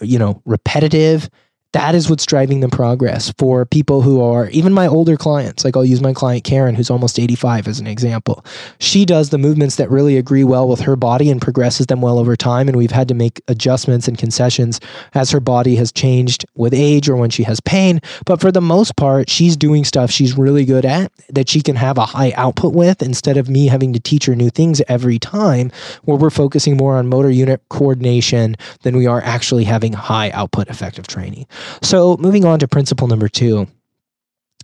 you 0.00 0.18
know, 0.18 0.42
repetitive 0.44 1.28
that 1.72 1.94
is 1.94 2.10
what's 2.10 2.26
driving 2.26 2.60
the 2.60 2.68
progress 2.68 3.32
for 3.38 3.64
people 3.64 4.02
who 4.02 4.20
are 4.20 4.48
even 4.50 4.72
my 4.72 4.88
older 4.88 5.16
clients. 5.16 5.64
Like 5.64 5.76
I'll 5.76 5.84
use 5.84 6.00
my 6.00 6.12
client 6.12 6.42
Karen, 6.42 6.74
who's 6.74 6.90
almost 6.90 7.18
85 7.18 7.68
as 7.68 7.78
an 7.78 7.86
example. 7.86 8.44
She 8.80 9.04
does 9.04 9.30
the 9.30 9.38
movements 9.38 9.76
that 9.76 9.88
really 9.88 10.16
agree 10.16 10.42
well 10.42 10.68
with 10.68 10.80
her 10.80 10.96
body 10.96 11.30
and 11.30 11.40
progresses 11.40 11.86
them 11.86 12.00
well 12.00 12.18
over 12.18 12.34
time. 12.34 12.66
And 12.66 12.76
we've 12.76 12.90
had 12.90 13.06
to 13.08 13.14
make 13.14 13.40
adjustments 13.46 14.08
and 14.08 14.18
concessions 14.18 14.80
as 15.14 15.30
her 15.30 15.38
body 15.38 15.76
has 15.76 15.92
changed 15.92 16.44
with 16.56 16.74
age 16.74 17.08
or 17.08 17.14
when 17.14 17.30
she 17.30 17.44
has 17.44 17.60
pain. 17.60 18.00
But 18.26 18.40
for 18.40 18.50
the 18.50 18.60
most 18.60 18.96
part, 18.96 19.30
she's 19.30 19.56
doing 19.56 19.84
stuff 19.84 20.10
she's 20.10 20.36
really 20.36 20.64
good 20.64 20.84
at 20.84 21.12
that 21.28 21.48
she 21.48 21.62
can 21.62 21.76
have 21.76 21.98
a 21.98 22.06
high 22.06 22.32
output 22.36 22.74
with 22.74 23.00
instead 23.00 23.36
of 23.36 23.48
me 23.48 23.68
having 23.68 23.92
to 23.92 24.00
teach 24.00 24.26
her 24.26 24.34
new 24.34 24.50
things 24.50 24.82
every 24.88 25.18
time, 25.20 25.70
where 26.02 26.16
we're 26.16 26.30
focusing 26.30 26.76
more 26.76 26.96
on 26.96 27.08
motor 27.08 27.30
unit 27.30 27.62
coordination 27.68 28.56
than 28.82 28.96
we 28.96 29.06
are 29.06 29.22
actually 29.22 29.64
having 29.64 29.92
high 29.92 30.30
output 30.30 30.68
effective 30.68 31.06
training. 31.06 31.46
So, 31.82 32.16
moving 32.18 32.44
on 32.44 32.58
to 32.60 32.68
principle 32.68 33.08
number 33.08 33.28
two. 33.28 33.66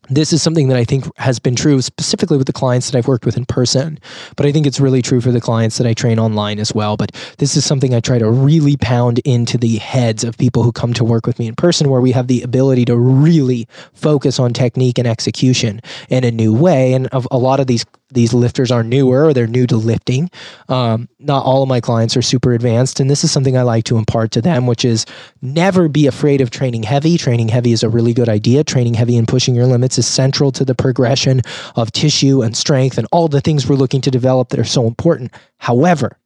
This 0.09 0.33
is 0.33 0.41
something 0.41 0.69
that 0.69 0.77
I 0.77 0.85
think 0.85 1.05
has 1.17 1.41
been 1.41 1.57
true 1.57 1.83
specifically 1.83 2.37
with 2.37 2.47
the 2.47 2.53
clients 2.53 2.89
that 2.89 2.97
I've 2.97 3.09
worked 3.09 3.27
with 3.27 3.37
in 3.37 3.45
person, 3.45 3.99
but 4.37 4.47
I 4.47 4.53
think 4.53 4.65
it's 4.65 4.79
really 4.79 5.03
true 5.03 5.21
for 5.21 5.33
the 5.33 5.41
clients 5.41 5.79
that 5.79 5.87
I 5.87 5.95
train 5.95 6.21
online 6.21 6.61
as 6.61 6.73
well. 6.73 6.97
But 6.97 7.11
this 7.39 7.57
is 7.57 7.65
something 7.65 7.93
I 7.93 7.99
try 7.99 8.19
to 8.19 8.31
really 8.31 8.77
pound 8.77 9.19
into 9.21 9.59
the 9.59 9.79
heads 9.79 10.23
of 10.23 10.39
people 10.39 10.63
who 10.63 10.71
come 10.71 10.93
to 10.95 11.05
work 11.05 11.27
with 11.27 11.41
me 11.41 11.49
in 11.49 11.57
person, 11.57 11.91
where 11.91 12.01
we 12.01 12.13
have 12.13 12.29
the 12.29 12.43
ability 12.43 12.85
to 12.85 12.97
really 12.97 13.67
focus 13.95 14.39
on 14.39 14.53
technique 14.53 14.99
and 14.99 15.09
execution 15.09 15.81
in 16.09 16.23
a 16.23 16.31
new 16.31 16.55
way. 16.55 16.93
And 16.93 17.09
of 17.09 17.27
a 17.33 17.39
lot 17.39 17.59
of 17.59 17.67
these 17.67 17.85
these 18.11 18.33
lifters 18.33 18.71
are 18.71 18.83
newer 18.83 19.25
or 19.25 19.33
they're 19.33 19.47
new 19.47 19.67
to 19.67 19.77
lifting. 19.77 20.31
Um, 20.69 21.09
not 21.19 21.45
all 21.45 21.63
of 21.63 21.69
my 21.69 21.81
clients 21.81 22.17
are 22.17 22.23
super 22.23 22.53
advanced. 22.53 23.01
And 23.01 23.11
this 23.11 23.25
is 23.25 23.33
something 23.33 23.57
I 23.57 23.63
like 23.63 23.85
to 23.85 23.99
impart 23.99 24.31
to 24.33 24.43
them, 24.43 24.67
which 24.67 24.85
is 24.85 25.07
never 25.43 25.89
be 25.89 26.07
afraid 26.07 26.41
of 26.41 26.51
training 26.51 26.85
heavy. 26.85 27.19
Training 27.19 27.49
heavy 27.49 27.73
is 27.73 27.83
a 27.83 27.89
really 27.89 28.15
good 28.15 28.29
idea. 28.29 28.63
Training 28.63 28.95
heavy 28.95 29.17
and 29.17 29.27
pushing 29.27 29.55
your 29.55 29.67
limits 29.67 29.99
is 29.99 30.07
central 30.07 30.53
to 30.53 30.65
the 30.65 30.75
progression 30.75 31.43
of 31.75 31.91
tissue 31.93 32.43
and 32.43 32.57
strength 32.57 32.97
and 32.97 33.09
all 33.11 33.29
the 33.29 33.41
things 33.41 33.69
we're 33.69 33.77
looking 33.77 34.01
to 34.03 34.11
develop 34.11 34.51
that 34.51 34.61
are 34.61 34.65
so 34.65 34.87
important. 34.87 35.33
However, 35.59 36.19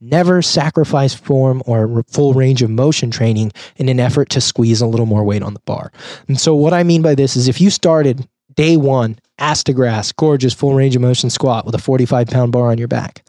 Never 0.00 0.42
sacrifice 0.42 1.12
form 1.12 1.60
or 1.66 2.04
full 2.06 2.32
range 2.32 2.62
of 2.62 2.70
motion 2.70 3.10
training 3.10 3.50
in 3.78 3.88
an 3.88 3.98
effort 3.98 4.30
to 4.30 4.40
squeeze 4.40 4.80
a 4.80 4.86
little 4.86 5.06
more 5.06 5.24
weight 5.24 5.42
on 5.42 5.54
the 5.54 5.60
bar. 5.66 5.90
And 6.28 6.38
so, 6.38 6.54
what 6.54 6.72
I 6.72 6.84
mean 6.84 7.02
by 7.02 7.16
this 7.16 7.34
is 7.34 7.48
if 7.48 7.60
you 7.60 7.68
started 7.68 8.28
day 8.54 8.76
one, 8.76 9.18
ass 9.38 9.62
to 9.64 9.72
grass, 9.72 10.12
gorgeous 10.12 10.54
full 10.54 10.74
range 10.74 10.96
of 10.96 11.02
motion 11.02 11.30
squat 11.30 11.64
with 11.64 11.74
a 11.74 11.78
45 11.78 12.28
pound 12.28 12.52
bar 12.52 12.70
on 12.70 12.78
your 12.78 12.88
back, 12.88 13.24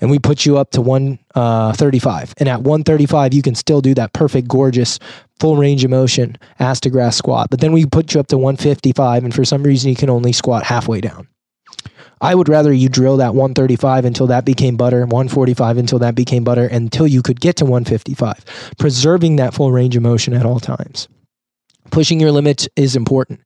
and 0.00 0.10
we 0.10 0.18
put 0.18 0.46
you 0.46 0.58
up 0.58 0.70
to 0.72 0.80
135, 0.80 2.30
uh, 2.30 2.34
and 2.38 2.48
at 2.48 2.62
135, 2.62 3.34
you 3.34 3.42
can 3.42 3.54
still 3.54 3.80
do 3.80 3.94
that 3.94 4.12
perfect, 4.12 4.48
gorgeous 4.48 4.98
full 5.40 5.56
range 5.56 5.84
of 5.84 5.90
motion 5.90 6.36
ass 6.58 6.80
to 6.80 6.90
grass 6.90 7.16
squat. 7.16 7.50
But 7.50 7.60
then 7.60 7.72
we 7.72 7.86
put 7.86 8.14
you 8.14 8.20
up 8.20 8.28
to 8.28 8.38
155, 8.38 9.24
and 9.24 9.34
for 9.34 9.44
some 9.44 9.62
reason, 9.62 9.90
you 9.90 9.96
can 9.96 10.10
only 10.10 10.32
squat 10.32 10.64
halfway 10.64 11.00
down. 11.00 11.28
I 12.20 12.34
would 12.34 12.48
rather 12.48 12.72
you 12.72 12.88
drill 12.88 13.18
that 13.18 13.34
135 13.34 14.04
until 14.04 14.26
that 14.26 14.44
became 14.44 14.76
butter, 14.76 15.00
145 15.00 15.78
until 15.78 15.98
that 16.00 16.14
became 16.14 16.42
butter, 16.42 16.66
until 16.66 17.06
you 17.06 17.22
could 17.22 17.40
get 17.40 17.56
to 17.56 17.64
155, 17.64 18.72
preserving 18.78 19.36
that 19.36 19.54
full 19.54 19.70
range 19.70 19.94
of 19.96 20.02
motion 20.02 20.34
at 20.34 20.44
all 20.44 20.58
times. 20.58 21.08
Pushing 21.90 22.20
your 22.20 22.32
limits 22.32 22.68
is 22.76 22.96
important. 22.96 23.40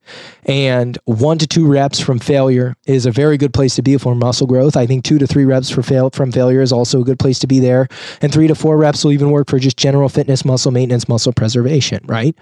And 0.44 0.98
one 1.04 1.38
to 1.38 1.46
two 1.46 1.66
reps 1.66 2.00
from 2.00 2.18
failure 2.18 2.74
is 2.86 3.06
a 3.06 3.10
very 3.10 3.36
good 3.36 3.54
place 3.54 3.76
to 3.76 3.82
be 3.82 3.96
for 3.96 4.14
muscle 4.14 4.46
growth. 4.46 4.76
I 4.76 4.86
think 4.86 5.04
two 5.04 5.18
to 5.18 5.26
three 5.26 5.44
reps 5.44 5.70
for 5.70 5.82
fail 5.82 6.10
from 6.10 6.32
failure 6.32 6.60
is 6.60 6.72
also 6.72 7.00
a 7.00 7.04
good 7.04 7.18
place 7.18 7.38
to 7.40 7.46
be 7.46 7.60
there. 7.60 7.88
And 8.20 8.32
three 8.32 8.48
to 8.48 8.54
four 8.54 8.76
reps 8.76 9.04
will 9.04 9.12
even 9.12 9.30
work 9.30 9.48
for 9.48 9.58
just 9.58 9.76
general 9.76 10.08
fitness, 10.08 10.44
muscle 10.44 10.72
maintenance, 10.72 11.08
muscle 11.08 11.32
preservation, 11.32 12.00
right? 12.06 12.36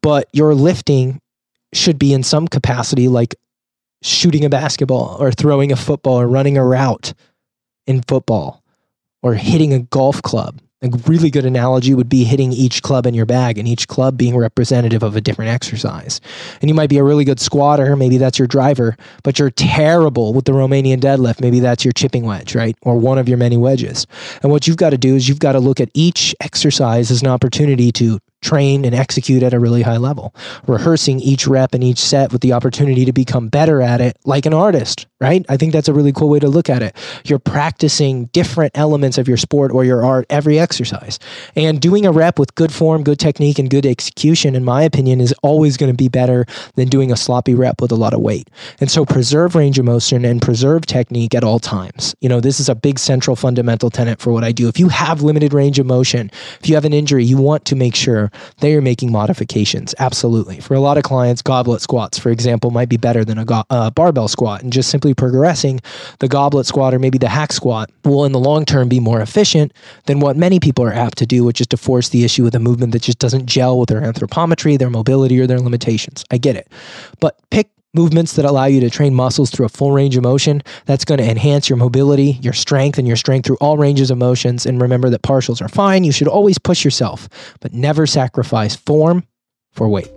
But 0.00 0.28
your 0.32 0.54
lifting 0.54 1.20
should 1.72 1.98
be 1.98 2.12
in 2.12 2.22
some 2.22 2.48
capacity 2.48 3.08
like 3.08 3.34
shooting 4.02 4.44
a 4.44 4.50
basketball 4.50 5.16
or 5.20 5.32
throwing 5.32 5.72
a 5.72 5.76
football 5.76 6.20
or 6.20 6.28
running 6.28 6.58
a 6.58 6.64
route 6.64 7.14
in 7.86 8.02
football 8.02 8.62
or 9.22 9.34
hitting 9.34 9.72
a 9.72 9.80
golf 9.80 10.20
club. 10.22 10.60
A 10.82 10.88
really 11.06 11.30
good 11.30 11.44
analogy 11.44 11.94
would 11.94 12.08
be 12.08 12.24
hitting 12.24 12.52
each 12.52 12.82
club 12.82 13.06
in 13.06 13.14
your 13.14 13.26
bag 13.26 13.56
and 13.56 13.68
each 13.68 13.86
club 13.86 14.16
being 14.16 14.36
representative 14.36 15.02
of 15.02 15.14
a 15.14 15.20
different 15.20 15.50
exercise. 15.50 16.20
And 16.60 16.68
you 16.68 16.74
might 16.74 16.90
be 16.90 16.98
a 16.98 17.04
really 17.04 17.24
good 17.24 17.38
squatter, 17.38 17.94
maybe 17.94 18.18
that's 18.18 18.38
your 18.38 18.48
driver, 18.48 18.96
but 19.22 19.38
you're 19.38 19.50
terrible 19.50 20.34
with 20.34 20.44
the 20.44 20.52
Romanian 20.52 20.98
deadlift. 20.98 21.40
Maybe 21.40 21.60
that's 21.60 21.84
your 21.84 21.92
chipping 21.92 22.24
wedge, 22.24 22.56
right? 22.56 22.76
Or 22.82 22.98
one 22.98 23.18
of 23.18 23.28
your 23.28 23.38
many 23.38 23.56
wedges. 23.56 24.06
And 24.42 24.50
what 24.50 24.66
you've 24.66 24.76
got 24.76 24.90
to 24.90 24.98
do 24.98 25.14
is 25.14 25.28
you've 25.28 25.38
got 25.38 25.52
to 25.52 25.60
look 25.60 25.80
at 25.80 25.90
each 25.94 26.34
exercise 26.40 27.10
as 27.10 27.22
an 27.22 27.28
opportunity 27.28 27.92
to 27.92 28.18
train 28.42 28.84
and 28.84 28.94
execute 28.94 29.42
at 29.42 29.54
a 29.54 29.60
really 29.60 29.82
high 29.82 29.96
level, 29.96 30.34
rehearsing 30.66 31.20
each 31.20 31.46
rep 31.46 31.74
and 31.74 31.84
each 31.84 31.98
set 31.98 32.32
with 32.32 32.42
the 32.42 32.52
opportunity 32.52 33.04
to 33.04 33.12
become 33.12 33.48
better 33.48 33.80
at 33.80 34.00
it 34.00 34.16
like 34.24 34.46
an 34.46 34.52
artist, 34.52 35.06
right? 35.22 35.46
I 35.48 35.56
think 35.56 35.72
that's 35.72 35.88
a 35.88 35.94
really 35.94 36.12
cool 36.12 36.28
way 36.28 36.40
to 36.40 36.48
look 36.48 36.68
at 36.68 36.82
it. 36.82 36.96
You're 37.24 37.38
practicing 37.38 38.26
different 38.26 38.76
elements 38.76 39.18
of 39.18 39.28
your 39.28 39.36
sport 39.36 39.70
or 39.70 39.84
your 39.84 40.04
art 40.04 40.26
every 40.28 40.58
exercise. 40.58 41.20
And 41.54 41.80
doing 41.80 42.04
a 42.04 42.10
rep 42.10 42.38
with 42.38 42.54
good 42.56 42.72
form, 42.72 43.04
good 43.04 43.20
technique, 43.20 43.58
and 43.60 43.70
good 43.70 43.86
execution, 43.86 44.56
in 44.56 44.64
my 44.64 44.82
opinion, 44.82 45.20
is 45.20 45.32
always 45.42 45.76
going 45.76 45.92
to 45.92 45.96
be 45.96 46.08
better 46.08 46.44
than 46.74 46.88
doing 46.88 47.12
a 47.12 47.16
sloppy 47.16 47.54
rep 47.54 47.80
with 47.80 47.92
a 47.92 47.96
lot 47.96 48.14
of 48.14 48.20
weight. 48.20 48.50
And 48.80 48.90
so 48.90 49.06
preserve 49.06 49.54
range 49.54 49.78
of 49.78 49.84
motion 49.84 50.24
and 50.24 50.42
preserve 50.42 50.86
technique 50.86 51.34
at 51.34 51.44
all 51.44 51.60
times. 51.60 52.16
You 52.20 52.28
know, 52.28 52.40
this 52.40 52.58
is 52.58 52.68
a 52.68 52.74
big 52.74 52.98
central 52.98 53.36
fundamental 53.36 53.90
tenet 53.90 54.20
for 54.20 54.32
what 54.32 54.42
I 54.42 54.50
do. 54.50 54.68
If 54.68 54.80
you 54.80 54.88
have 54.88 55.22
limited 55.22 55.54
range 55.54 55.78
of 55.78 55.86
motion, 55.86 56.30
if 56.60 56.68
you 56.68 56.74
have 56.74 56.84
an 56.84 56.92
injury, 56.92 57.24
you 57.24 57.36
want 57.36 57.64
to 57.66 57.76
make 57.76 57.94
sure 57.94 58.32
they 58.58 58.74
are 58.74 58.82
making 58.82 59.12
modifications. 59.12 59.94
Absolutely. 60.00 60.58
For 60.58 60.74
a 60.74 60.80
lot 60.80 60.96
of 60.96 61.04
clients, 61.04 61.42
goblet 61.42 61.80
squats, 61.80 62.18
for 62.18 62.30
example, 62.30 62.72
might 62.72 62.88
be 62.88 62.96
better 62.96 63.24
than 63.24 63.38
a 63.38 63.44
go- 63.44 63.64
uh, 63.70 63.90
barbell 63.90 64.26
squat. 64.26 64.62
And 64.62 64.72
just 64.72 64.90
simply 64.90 65.11
progressing 65.14 65.80
the 66.18 66.28
goblet 66.28 66.66
squat 66.66 66.94
or 66.94 66.98
maybe 66.98 67.18
the 67.18 67.28
hack 67.28 67.52
squat 67.52 67.90
will, 68.04 68.24
in 68.24 68.32
the 68.32 68.38
long 68.38 68.64
term, 68.64 68.88
be 68.88 69.00
more 69.00 69.20
efficient 69.20 69.72
than 70.06 70.20
what 70.20 70.36
many 70.36 70.60
people 70.60 70.84
are 70.84 70.92
apt 70.92 71.18
to 71.18 71.26
do, 71.26 71.44
which 71.44 71.60
is 71.60 71.66
to 71.68 71.76
force 71.76 72.08
the 72.10 72.24
issue 72.24 72.42
with 72.42 72.54
a 72.54 72.60
movement 72.60 72.92
that 72.92 73.02
just 73.02 73.18
doesn't 73.18 73.46
gel 73.46 73.78
with 73.78 73.88
their 73.88 74.00
anthropometry, 74.00 74.78
their 74.78 74.90
mobility, 74.90 75.40
or 75.40 75.46
their 75.46 75.60
limitations. 75.60 76.24
I 76.30 76.38
get 76.38 76.56
it. 76.56 76.68
But 77.20 77.38
pick 77.50 77.70
movements 77.94 78.34
that 78.34 78.44
allow 78.44 78.64
you 78.64 78.80
to 78.80 78.90
train 78.90 79.14
muscles 79.14 79.50
through 79.50 79.66
a 79.66 79.68
full 79.68 79.92
range 79.92 80.16
of 80.16 80.22
motion. 80.22 80.62
That's 80.86 81.04
going 81.04 81.18
to 81.18 81.30
enhance 81.30 81.68
your 81.68 81.76
mobility, 81.76 82.38
your 82.40 82.54
strength, 82.54 82.98
and 82.98 83.06
your 83.06 83.16
strength 83.16 83.46
through 83.46 83.58
all 83.60 83.76
ranges 83.76 84.10
of 84.10 84.18
motions. 84.18 84.64
And 84.64 84.80
remember 84.80 85.10
that 85.10 85.22
partials 85.22 85.60
are 85.60 85.68
fine. 85.68 86.04
You 86.04 86.12
should 86.12 86.28
always 86.28 86.58
push 86.58 86.84
yourself, 86.84 87.28
but 87.60 87.72
never 87.72 88.06
sacrifice 88.06 88.74
form 88.74 89.24
for 89.72 89.88
weight. 89.88 90.10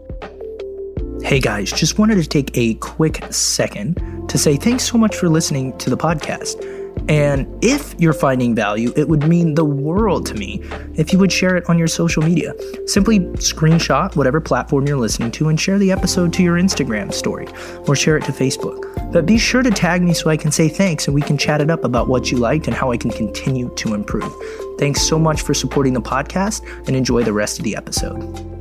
Hey 1.26 1.40
guys, 1.40 1.72
just 1.72 1.98
wanted 1.98 2.22
to 2.22 2.30
take 2.30 2.56
a 2.56 2.76
quick 2.76 3.26
second 3.32 4.30
to 4.30 4.38
say 4.38 4.58
thanks 4.58 4.84
so 4.84 4.96
much 4.96 5.16
for 5.16 5.28
listening 5.28 5.76
to 5.80 5.90
the 5.90 5.98
podcast. 5.98 6.64
And 7.10 7.48
if 7.64 8.00
you're 8.00 8.14
finding 8.14 8.54
value, 8.54 8.94
it 8.96 9.08
would 9.08 9.28
mean 9.28 9.56
the 9.56 9.66
world 9.66 10.28
to 10.28 10.36
me 10.36 10.62
if 10.94 11.12
you 11.12 11.18
would 11.18 11.32
share 11.32 11.56
it 11.56 11.68
on 11.68 11.80
your 11.80 11.88
social 11.88 12.22
media. 12.22 12.54
Simply 12.86 13.22
screenshot 13.42 14.16
whatever 14.16 14.40
platform 14.40 14.86
you're 14.86 15.00
listening 15.00 15.32
to 15.32 15.50
and 15.50 15.60
share 15.60 15.80
the 15.80 15.92
episode 15.92 16.32
to 16.34 16.44
your 16.44 16.58
Instagram 16.60 17.12
story 17.12 17.48
or 17.88 17.96
share 17.96 18.18
it 18.18 18.26
to 18.26 18.32
Facebook. 18.32 19.12
But 19.12 19.26
be 19.26 19.40
sure 19.40 19.64
to 19.64 19.72
tag 19.72 20.04
me 20.04 20.14
so 20.14 20.30
I 20.30 20.38
can 20.38 20.52
say 20.52 20.70
thanks 20.70 21.08
and 21.08 21.16
we 21.16 21.24
can 21.24 21.40
chat 21.40 21.60
it 21.60 21.72
up 21.72 21.86
about 21.86 22.08
what 22.08 22.30
you 22.30 22.38
liked 22.38 22.68
and 22.68 22.76
how 22.76 22.92
I 22.92 22.98
can 22.98 23.10
continue 23.10 23.74
to 23.78 23.96
improve. 23.96 24.32
Thanks 24.78 25.02
so 25.02 25.18
much 25.18 25.42
for 25.42 25.56
supporting 25.56 25.94
the 25.94 26.02
podcast 26.04 26.62
and 26.86 26.96
enjoy 26.96 27.24
the 27.24 27.34
rest 27.34 27.58
of 27.58 27.64
the 27.64 27.76
episode. 27.76 28.55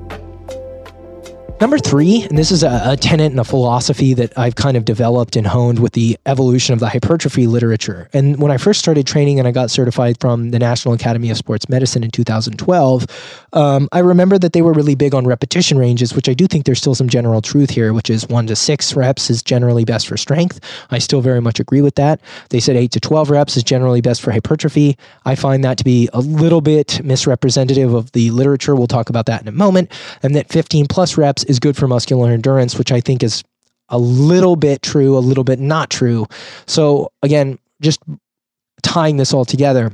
Number 1.64 1.78
three, 1.78 2.24
and 2.24 2.36
this 2.36 2.50
is 2.50 2.62
a, 2.62 2.82
a 2.84 2.94
tenet 2.94 3.30
and 3.30 3.40
a 3.40 3.44
philosophy 3.44 4.12
that 4.12 4.38
I've 4.38 4.54
kind 4.54 4.76
of 4.76 4.84
developed 4.84 5.34
and 5.34 5.46
honed 5.46 5.78
with 5.78 5.94
the 5.94 6.18
evolution 6.26 6.74
of 6.74 6.80
the 6.80 6.90
hypertrophy 6.90 7.46
literature. 7.46 8.10
And 8.12 8.38
when 8.38 8.52
I 8.52 8.58
first 8.58 8.80
started 8.80 9.06
training 9.06 9.38
and 9.38 9.48
I 9.48 9.50
got 9.50 9.70
certified 9.70 10.20
from 10.20 10.50
the 10.50 10.58
National 10.58 10.92
Academy 10.92 11.30
of 11.30 11.38
Sports 11.38 11.70
Medicine 11.70 12.04
in 12.04 12.10
2012, 12.10 13.06
um, 13.54 13.88
I 13.92 14.00
remember 14.00 14.36
that 14.40 14.52
they 14.52 14.60
were 14.60 14.74
really 14.74 14.94
big 14.94 15.14
on 15.14 15.26
repetition 15.26 15.78
ranges, 15.78 16.14
which 16.14 16.28
I 16.28 16.34
do 16.34 16.46
think 16.46 16.66
there's 16.66 16.80
still 16.80 16.94
some 16.94 17.08
general 17.08 17.40
truth 17.40 17.70
here, 17.70 17.94
which 17.94 18.10
is 18.10 18.28
one 18.28 18.46
to 18.48 18.56
six 18.56 18.94
reps 18.94 19.30
is 19.30 19.42
generally 19.42 19.86
best 19.86 20.06
for 20.06 20.18
strength. 20.18 20.60
I 20.90 20.98
still 20.98 21.22
very 21.22 21.40
much 21.40 21.60
agree 21.60 21.80
with 21.80 21.94
that. 21.94 22.20
They 22.50 22.60
said 22.60 22.76
eight 22.76 22.90
to 22.90 23.00
12 23.00 23.30
reps 23.30 23.56
is 23.56 23.62
generally 23.62 24.02
best 24.02 24.20
for 24.20 24.32
hypertrophy. 24.32 24.98
I 25.24 25.34
find 25.34 25.64
that 25.64 25.78
to 25.78 25.84
be 25.84 26.10
a 26.12 26.20
little 26.20 26.60
bit 26.60 27.02
misrepresentative 27.02 27.94
of 27.94 28.12
the 28.12 28.30
literature. 28.32 28.74
We'll 28.74 28.86
talk 28.86 29.08
about 29.08 29.24
that 29.26 29.40
in 29.40 29.48
a 29.48 29.52
moment. 29.52 29.90
And 30.22 30.36
that 30.36 30.50
15 30.50 30.88
plus 30.88 31.16
reps 31.16 31.42
good 31.58 31.76
for 31.76 31.88
muscular 31.88 32.30
endurance, 32.30 32.78
which 32.78 32.92
I 32.92 33.00
think 33.00 33.22
is 33.22 33.42
a 33.88 33.98
little 33.98 34.56
bit 34.56 34.82
true, 34.82 35.16
a 35.16 35.20
little 35.20 35.44
bit 35.44 35.58
not 35.60 35.90
true. 35.90 36.26
So 36.66 37.10
again, 37.22 37.58
just 37.80 38.00
tying 38.82 39.16
this 39.16 39.34
all 39.34 39.44
together, 39.44 39.92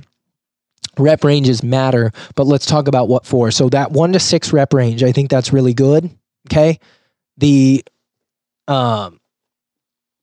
rep 0.99 1.25
ranges 1.25 1.63
matter, 1.63 2.13
but 2.35 2.47
let's 2.47 2.67
talk 2.67 2.89
about 2.89 3.09
what 3.09 3.27
for. 3.27 3.51
So 3.51 3.69
that 3.71 3.93
one 3.93 4.13
to 4.13 4.21
six 4.21 4.53
rep 4.53 4.73
range, 4.73 5.03
I 5.03 5.13
think 5.13 5.31
that's 5.31 5.53
really 5.53 5.75
good. 5.75 6.11
Okay. 6.49 6.79
The 7.37 7.85
um, 8.69 9.21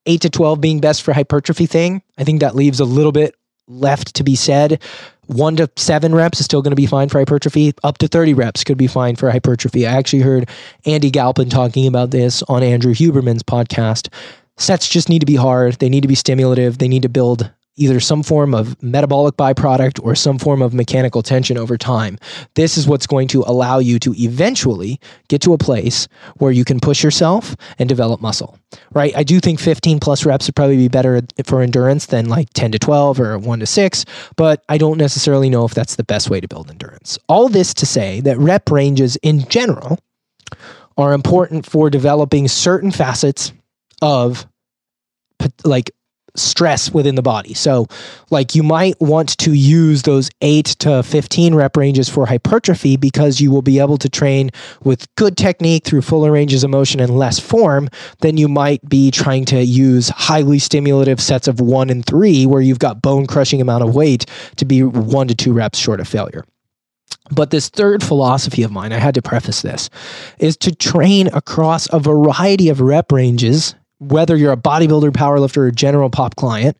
eight 0.05 0.21
to 0.21 0.29
12 0.29 0.61
being 0.61 0.79
best 0.79 1.03
for 1.03 1.13
hypertrophy 1.13 1.65
thing, 1.65 2.01
I 2.17 2.23
think 2.23 2.39
that 2.39 2.55
leaves 2.55 2.79
a 2.79 2.85
little 2.85 3.11
bit 3.11 3.35
left 3.67 4.15
to 4.15 4.23
be 4.23 4.35
said 4.35 4.81
one 5.27 5.57
to 5.57 5.69
seven 5.75 6.15
reps 6.15 6.39
is 6.39 6.45
still 6.45 6.61
going 6.61 6.71
to 6.71 6.75
be 6.75 6.85
fine 6.85 7.09
for 7.09 7.19
hypertrophy. 7.19 7.73
Up 7.83 7.97
to 7.99 8.07
30 8.07 8.33
reps 8.33 8.63
could 8.63 8.77
be 8.77 8.87
fine 8.87 9.15
for 9.15 9.29
hypertrophy. 9.29 9.85
I 9.85 9.91
actually 9.91 10.21
heard 10.21 10.49
Andy 10.85 11.11
Galpin 11.11 11.49
talking 11.49 11.85
about 11.85 12.11
this 12.11 12.43
on 12.43 12.63
Andrew 12.63 12.93
Huberman's 12.93 13.43
podcast. 13.43 14.11
Sets 14.57 14.89
just 14.89 15.09
need 15.09 15.19
to 15.19 15.25
be 15.25 15.35
hard. 15.35 15.75
They 15.75 15.89
need 15.89 16.01
to 16.01 16.07
be 16.07 16.15
stimulative. 16.15 16.77
They 16.77 16.87
need 16.87 17.03
to 17.03 17.09
build 17.09 17.51
either 17.77 17.99
some 17.99 18.23
form 18.23 18.53
of 18.53 18.81
metabolic 18.83 19.37
byproduct 19.37 20.03
or 20.03 20.15
some 20.15 20.37
form 20.37 20.61
of 20.61 20.73
mechanical 20.73 21.23
tension 21.23 21.57
over 21.57 21.77
time. 21.77 22.17
This 22.55 22.77
is 22.77 22.87
what's 22.87 23.07
going 23.07 23.27
to 23.29 23.43
allow 23.43 23.79
you 23.79 23.99
to 23.99 24.13
eventually 24.17 24.99
get 25.29 25.41
to 25.43 25.53
a 25.53 25.57
place 25.57 26.07
where 26.37 26.51
you 26.51 26.65
can 26.65 26.79
push 26.79 27.03
yourself 27.03 27.55
and 27.79 27.87
develop 27.87 28.19
muscle, 28.19 28.57
right? 28.93 29.15
I 29.15 29.23
do 29.23 29.39
think 29.39 29.59
15 29.59 29.99
plus 29.99 30.25
reps 30.25 30.47
would 30.47 30.55
probably 30.55 30.77
be 30.77 30.87
better 30.87 31.21
for 31.45 31.61
endurance 31.61 32.07
than 32.07 32.27
like 32.27 32.49
10 32.53 32.73
to 32.73 32.79
12 32.79 33.19
or 33.19 33.37
1 33.37 33.59
to 33.59 33.65
6, 33.65 34.05
but 34.35 34.63
I 34.67 34.77
don't 34.77 34.97
necessarily 34.97 35.49
know 35.49 35.63
if 35.65 35.73
that's 35.73 35.95
the 35.95 36.03
best 36.03 36.29
way 36.29 36.41
to 36.41 36.47
build 36.47 36.69
endurance. 36.69 37.17
All 37.29 37.47
this 37.47 37.73
to 37.75 37.85
say 37.85 38.21
that 38.21 38.37
rep 38.37 38.69
ranges 38.71 39.15
in 39.17 39.47
general 39.47 39.99
are 40.97 41.13
important 41.13 41.65
for 41.65 41.89
developing 41.89 42.47
certain 42.47 42.91
facets 42.91 43.53
of 44.01 44.47
like 45.63 45.91
stress 46.37 46.93
within 46.93 47.15
the 47.15 47.21
body. 47.21 47.53
So, 47.53 47.87
like, 48.29 48.55
you 48.55 48.63
might 48.63 48.99
want 49.01 49.37
to 49.39 49.53
use 49.53 50.03
those 50.03 50.29
8 50.41 50.65
to 50.79 51.03
15 51.03 51.55
rep 51.55 51.75
ranges 51.75 52.09
for 52.09 52.25
hypertrophy 52.25 52.97
because 52.97 53.41
you 53.41 53.51
will 53.51 53.61
be 53.61 53.79
able 53.79 53.97
to 53.97 54.09
train 54.09 54.51
with 54.83 55.13
good 55.15 55.37
technique 55.37 55.85
through 55.85 56.01
fuller 56.01 56.31
ranges 56.31 56.63
of 56.63 56.69
motion 56.69 56.99
and 56.99 57.17
less 57.17 57.39
form 57.39 57.89
than 58.19 58.37
you 58.37 58.47
might 58.47 58.87
be 58.87 59.11
trying 59.11 59.45
to 59.45 59.63
use 59.63 60.09
highly 60.09 60.59
stimulative 60.59 61.19
sets 61.19 61.47
of 61.47 61.59
1 61.59 61.89
and 61.89 62.05
3 62.05 62.45
where 62.45 62.61
you've 62.61 62.79
got 62.79 63.01
bone 63.01 63.25
crushing 63.25 63.61
amount 63.61 63.83
of 63.83 63.95
weight 63.95 64.25
to 64.55 64.65
be 64.65 64.83
1 64.83 65.27
to 65.27 65.35
2 65.35 65.53
reps 65.53 65.79
short 65.79 65.99
of 65.99 66.07
failure. 66.07 66.43
But 67.31 67.49
this 67.49 67.69
third 67.69 68.03
philosophy 68.03 68.63
of 68.63 68.71
mine, 68.71 68.93
I 68.93 68.99
had 68.99 69.15
to 69.15 69.21
preface 69.21 69.61
this, 69.61 69.89
is 70.39 70.55
to 70.57 70.73
train 70.73 71.27
across 71.33 71.91
a 71.91 71.99
variety 71.99 72.69
of 72.69 72.79
rep 72.79 73.11
ranges, 73.11 73.75
whether 73.99 74.35
you're 74.35 74.51
a 74.51 74.57
bodybuilder, 74.57 75.11
powerlifter, 75.11 75.57
or 75.57 75.71
general 75.71 76.09
pop 76.09 76.35
client, 76.35 76.77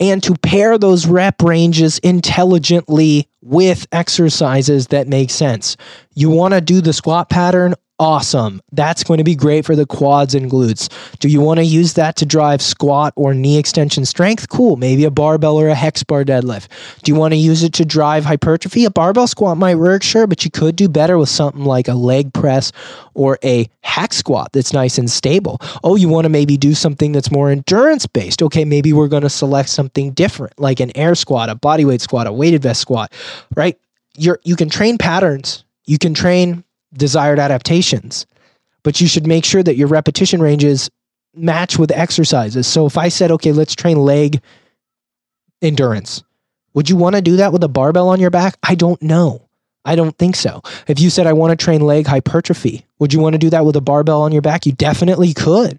and 0.00 0.22
to 0.22 0.34
pair 0.34 0.78
those 0.78 1.06
rep 1.06 1.42
ranges 1.42 1.98
intelligently 1.98 3.28
with 3.42 3.86
exercises 3.92 4.88
that 4.88 5.08
make 5.08 5.30
sense. 5.30 5.76
You 6.14 6.30
want 6.30 6.54
to 6.54 6.60
do 6.60 6.80
the 6.80 6.92
squat 6.92 7.28
pattern 7.28 7.74
Awesome. 8.00 8.62
That's 8.70 9.02
going 9.02 9.18
to 9.18 9.24
be 9.24 9.34
great 9.34 9.64
for 9.64 9.74
the 9.74 9.84
quads 9.84 10.32
and 10.32 10.48
glutes. 10.48 10.88
Do 11.18 11.26
you 11.26 11.40
want 11.40 11.58
to 11.58 11.64
use 11.64 11.94
that 11.94 12.14
to 12.16 12.26
drive 12.26 12.62
squat 12.62 13.12
or 13.16 13.34
knee 13.34 13.58
extension 13.58 14.04
strength? 14.04 14.48
Cool. 14.48 14.76
Maybe 14.76 15.04
a 15.04 15.10
barbell 15.10 15.56
or 15.56 15.66
a 15.66 15.74
hex 15.74 16.04
bar 16.04 16.22
deadlift. 16.22 16.68
Do 17.02 17.10
you 17.10 17.18
want 17.18 17.32
to 17.32 17.36
use 17.36 17.64
it 17.64 17.72
to 17.72 17.84
drive 17.84 18.24
hypertrophy? 18.24 18.84
A 18.84 18.90
barbell 18.90 19.26
squat 19.26 19.58
might 19.58 19.74
work, 19.74 20.04
sure, 20.04 20.28
but 20.28 20.44
you 20.44 20.50
could 20.50 20.76
do 20.76 20.88
better 20.88 21.18
with 21.18 21.28
something 21.28 21.64
like 21.64 21.88
a 21.88 21.94
leg 21.94 22.32
press 22.32 22.70
or 23.14 23.36
a 23.42 23.68
hack 23.80 24.12
squat 24.12 24.52
that's 24.52 24.72
nice 24.72 24.96
and 24.96 25.10
stable. 25.10 25.58
Oh, 25.82 25.96
you 25.96 26.08
want 26.08 26.24
to 26.24 26.28
maybe 26.28 26.56
do 26.56 26.74
something 26.74 27.10
that's 27.10 27.32
more 27.32 27.50
endurance 27.50 28.06
based. 28.06 28.44
Okay, 28.44 28.64
maybe 28.64 28.92
we're 28.92 29.08
going 29.08 29.24
to 29.24 29.30
select 29.30 29.70
something 29.70 30.12
different, 30.12 30.56
like 30.60 30.78
an 30.78 30.96
air 30.96 31.16
squat, 31.16 31.48
a 31.48 31.56
bodyweight 31.56 32.00
squat, 32.00 32.28
a 32.28 32.32
weighted 32.32 32.62
vest 32.62 32.80
squat, 32.80 33.12
right? 33.56 33.76
You're, 34.16 34.38
you 34.44 34.54
can 34.54 34.70
train 34.70 34.98
patterns. 34.98 35.64
You 35.84 35.98
can 35.98 36.14
train 36.14 36.62
desired 36.92 37.38
adaptations. 37.38 38.26
But 38.82 39.00
you 39.00 39.08
should 39.08 39.26
make 39.26 39.44
sure 39.44 39.62
that 39.62 39.76
your 39.76 39.88
repetition 39.88 40.40
ranges 40.40 40.90
match 41.34 41.78
with 41.78 41.90
exercises. 41.90 42.66
So 42.66 42.86
if 42.86 42.96
I 42.96 43.08
said, 43.08 43.30
okay, 43.32 43.52
let's 43.52 43.74
train 43.74 43.98
leg 43.98 44.40
endurance, 45.60 46.22
would 46.74 46.88
you 46.88 46.96
want 46.96 47.16
to 47.16 47.22
do 47.22 47.36
that 47.36 47.52
with 47.52 47.62
a 47.64 47.68
barbell 47.68 48.08
on 48.08 48.20
your 48.20 48.30
back? 48.30 48.56
I 48.62 48.74
don't 48.74 49.00
know. 49.02 49.48
I 49.84 49.96
don't 49.96 50.16
think 50.18 50.36
so. 50.36 50.62
If 50.86 51.00
you 51.00 51.10
said, 51.10 51.26
I 51.26 51.32
want 51.32 51.58
to 51.58 51.64
train 51.64 51.80
leg 51.80 52.06
hypertrophy, 52.06 52.84
would 52.98 53.12
you 53.12 53.20
want 53.20 53.34
to 53.34 53.38
do 53.38 53.50
that 53.50 53.64
with 53.64 53.76
a 53.76 53.80
barbell 53.80 54.22
on 54.22 54.32
your 54.32 54.42
back? 54.42 54.66
You 54.66 54.72
definitely 54.72 55.32
could. 55.32 55.78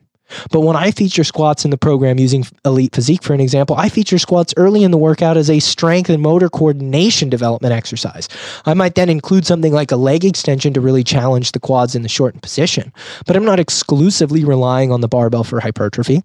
But 0.52 0.62
when 0.62 0.76
I 0.76 0.92
feature 0.92 1.24
squats 1.24 1.66
in 1.66 1.72
the 1.72 1.78
program 1.78 2.20
using 2.20 2.46
Elite 2.66 2.96
Physique 2.96 3.24
for 3.24 3.34
an 3.34 3.40
example, 3.40 3.76
I 3.78 3.90
feature 3.90 4.18
squats 4.18 4.54
early 4.58 4.84
in 4.84 4.92
the 4.92 4.98
workout 4.98 5.38
as 5.38 5.50
a 5.50 5.60
strength 5.60 6.10
and 6.10 6.22
motor 6.22 6.50
coordination 6.50 7.30
development 7.30 7.74
exercise. 7.74 8.28
I 8.66 8.74
might 8.74 8.96
then 8.96 9.10
include 9.10 9.46
something 9.46 9.74
like 9.74 9.92
a 9.92 9.96
leg 9.96 10.26
extension 10.26 10.74
to 10.74 10.82
really 10.82 11.04
challenge 11.04 11.52
the 11.52 11.60
quads 11.60 11.96
in 11.96 12.02
the 12.02 12.10
shortened 12.10 12.44
position. 12.44 12.94
But 13.26 13.36
I'm 13.36 13.46
not 13.46 13.60
exclusively 13.60 14.44
relying 14.44 14.92
on 14.92 15.02
the 15.02 15.08
barbell 15.08 15.44
for 15.44 15.60
hypertrophy 15.60 16.24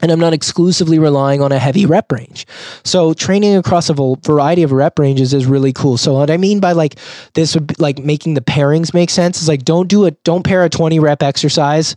and 0.00 0.12
I'm 0.12 0.20
not 0.20 0.32
exclusively 0.32 0.98
relying 0.98 1.40
on 1.40 1.50
a 1.50 1.58
heavy 1.58 1.86
rep 1.86 2.10
range. 2.12 2.46
So 2.84 3.14
training 3.14 3.56
across 3.56 3.90
a 3.90 3.94
variety 3.94 4.62
of 4.62 4.72
rep 4.72 4.98
ranges 4.98 5.34
is 5.34 5.46
really 5.46 5.72
cool. 5.72 5.96
So 5.96 6.14
what 6.14 6.30
I 6.30 6.36
mean 6.36 6.60
by 6.60 6.72
like 6.72 6.96
this 7.34 7.54
would 7.54 7.66
be 7.66 7.74
like 7.78 7.98
making 7.98 8.34
the 8.34 8.40
pairings 8.40 8.94
make 8.94 9.10
sense 9.10 9.42
is 9.42 9.48
like 9.48 9.64
don't 9.64 9.88
do 9.88 10.06
a 10.06 10.12
don't 10.12 10.44
pair 10.44 10.64
a 10.64 10.70
20 10.70 10.98
rep 11.00 11.22
exercise 11.22 11.96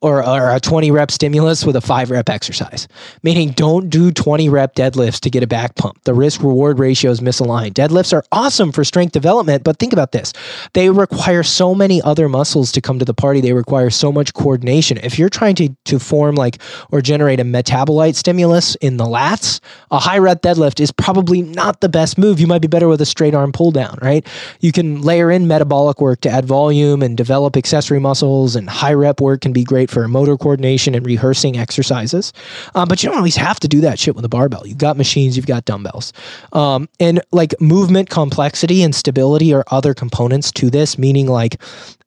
or, 0.00 0.26
or 0.26 0.54
a 0.54 0.60
20 0.60 0.90
rep 0.90 1.10
stimulus 1.10 1.64
with 1.64 1.76
a 1.76 1.80
five 1.80 2.10
rep 2.10 2.28
exercise. 2.28 2.88
Meaning, 3.22 3.50
don't 3.50 3.90
do 3.90 4.10
20 4.10 4.48
rep 4.48 4.74
deadlifts 4.74 5.20
to 5.20 5.30
get 5.30 5.42
a 5.42 5.46
back 5.46 5.74
pump. 5.76 6.02
The 6.04 6.14
risk 6.14 6.42
reward 6.42 6.78
ratio 6.78 7.10
is 7.10 7.20
misaligned. 7.20 7.72
Deadlifts 7.72 8.12
are 8.12 8.24
awesome 8.32 8.72
for 8.72 8.82
strength 8.82 9.12
development, 9.12 9.62
but 9.62 9.78
think 9.78 9.92
about 9.92 10.12
this 10.12 10.32
they 10.72 10.88
require 10.90 11.42
so 11.42 11.74
many 11.74 12.00
other 12.02 12.28
muscles 12.28 12.72
to 12.72 12.80
come 12.80 12.98
to 12.98 13.04
the 13.04 13.14
party. 13.14 13.40
They 13.40 13.52
require 13.52 13.90
so 13.90 14.10
much 14.10 14.32
coordination. 14.32 14.98
If 14.98 15.18
you're 15.18 15.28
trying 15.28 15.54
to, 15.56 15.68
to 15.84 15.98
form 15.98 16.34
like 16.34 16.58
or 16.90 17.02
generate 17.02 17.40
a 17.40 17.44
metabolite 17.44 18.14
stimulus 18.14 18.76
in 18.76 18.96
the 18.96 19.04
lats, 19.04 19.60
a 19.90 19.98
high 19.98 20.18
rep 20.18 20.40
deadlift 20.40 20.80
is 20.80 20.92
probably 20.92 21.42
not 21.42 21.80
the 21.80 21.88
best 21.90 22.16
move. 22.16 22.40
You 22.40 22.46
might 22.46 22.62
be 22.62 22.68
better 22.68 22.88
with 22.88 23.02
a 23.02 23.06
straight 23.06 23.34
arm 23.34 23.52
pull 23.52 23.70
down, 23.70 23.98
right? 24.00 24.26
You 24.60 24.72
can 24.72 25.02
layer 25.02 25.30
in 25.30 25.46
metabolic 25.46 26.00
work 26.00 26.20
to 26.22 26.30
add 26.30 26.46
volume 26.46 27.02
and 27.02 27.16
develop 27.16 27.56
accessory 27.56 28.00
muscles, 28.00 28.56
and 28.56 28.68
high 28.68 28.94
rep 28.94 29.20
work 29.20 29.42
can 29.42 29.52
be 29.52 29.62
great 29.62 29.73
great 29.74 29.90
for 29.90 30.06
motor 30.06 30.36
coordination 30.36 30.94
and 30.94 31.04
rehearsing 31.04 31.56
exercises. 31.56 32.32
Um, 32.76 32.86
but 32.86 33.02
you 33.02 33.08
don't 33.08 33.18
always 33.18 33.34
have 33.34 33.58
to 33.58 33.66
do 33.66 33.80
that 33.80 33.98
shit 33.98 34.14
with 34.14 34.24
a 34.24 34.28
barbell. 34.28 34.64
You've 34.64 34.78
got 34.78 34.96
machines, 34.96 35.36
you've 35.36 35.48
got 35.48 35.64
dumbbells. 35.64 36.12
Um, 36.52 36.88
and 37.00 37.20
like 37.32 37.60
movement 37.60 38.08
complexity 38.08 38.84
and 38.84 38.94
stability 38.94 39.52
are 39.52 39.64
other 39.72 39.92
components 39.92 40.52
to 40.52 40.70
this, 40.70 40.96
meaning 40.96 41.26
like 41.26 41.60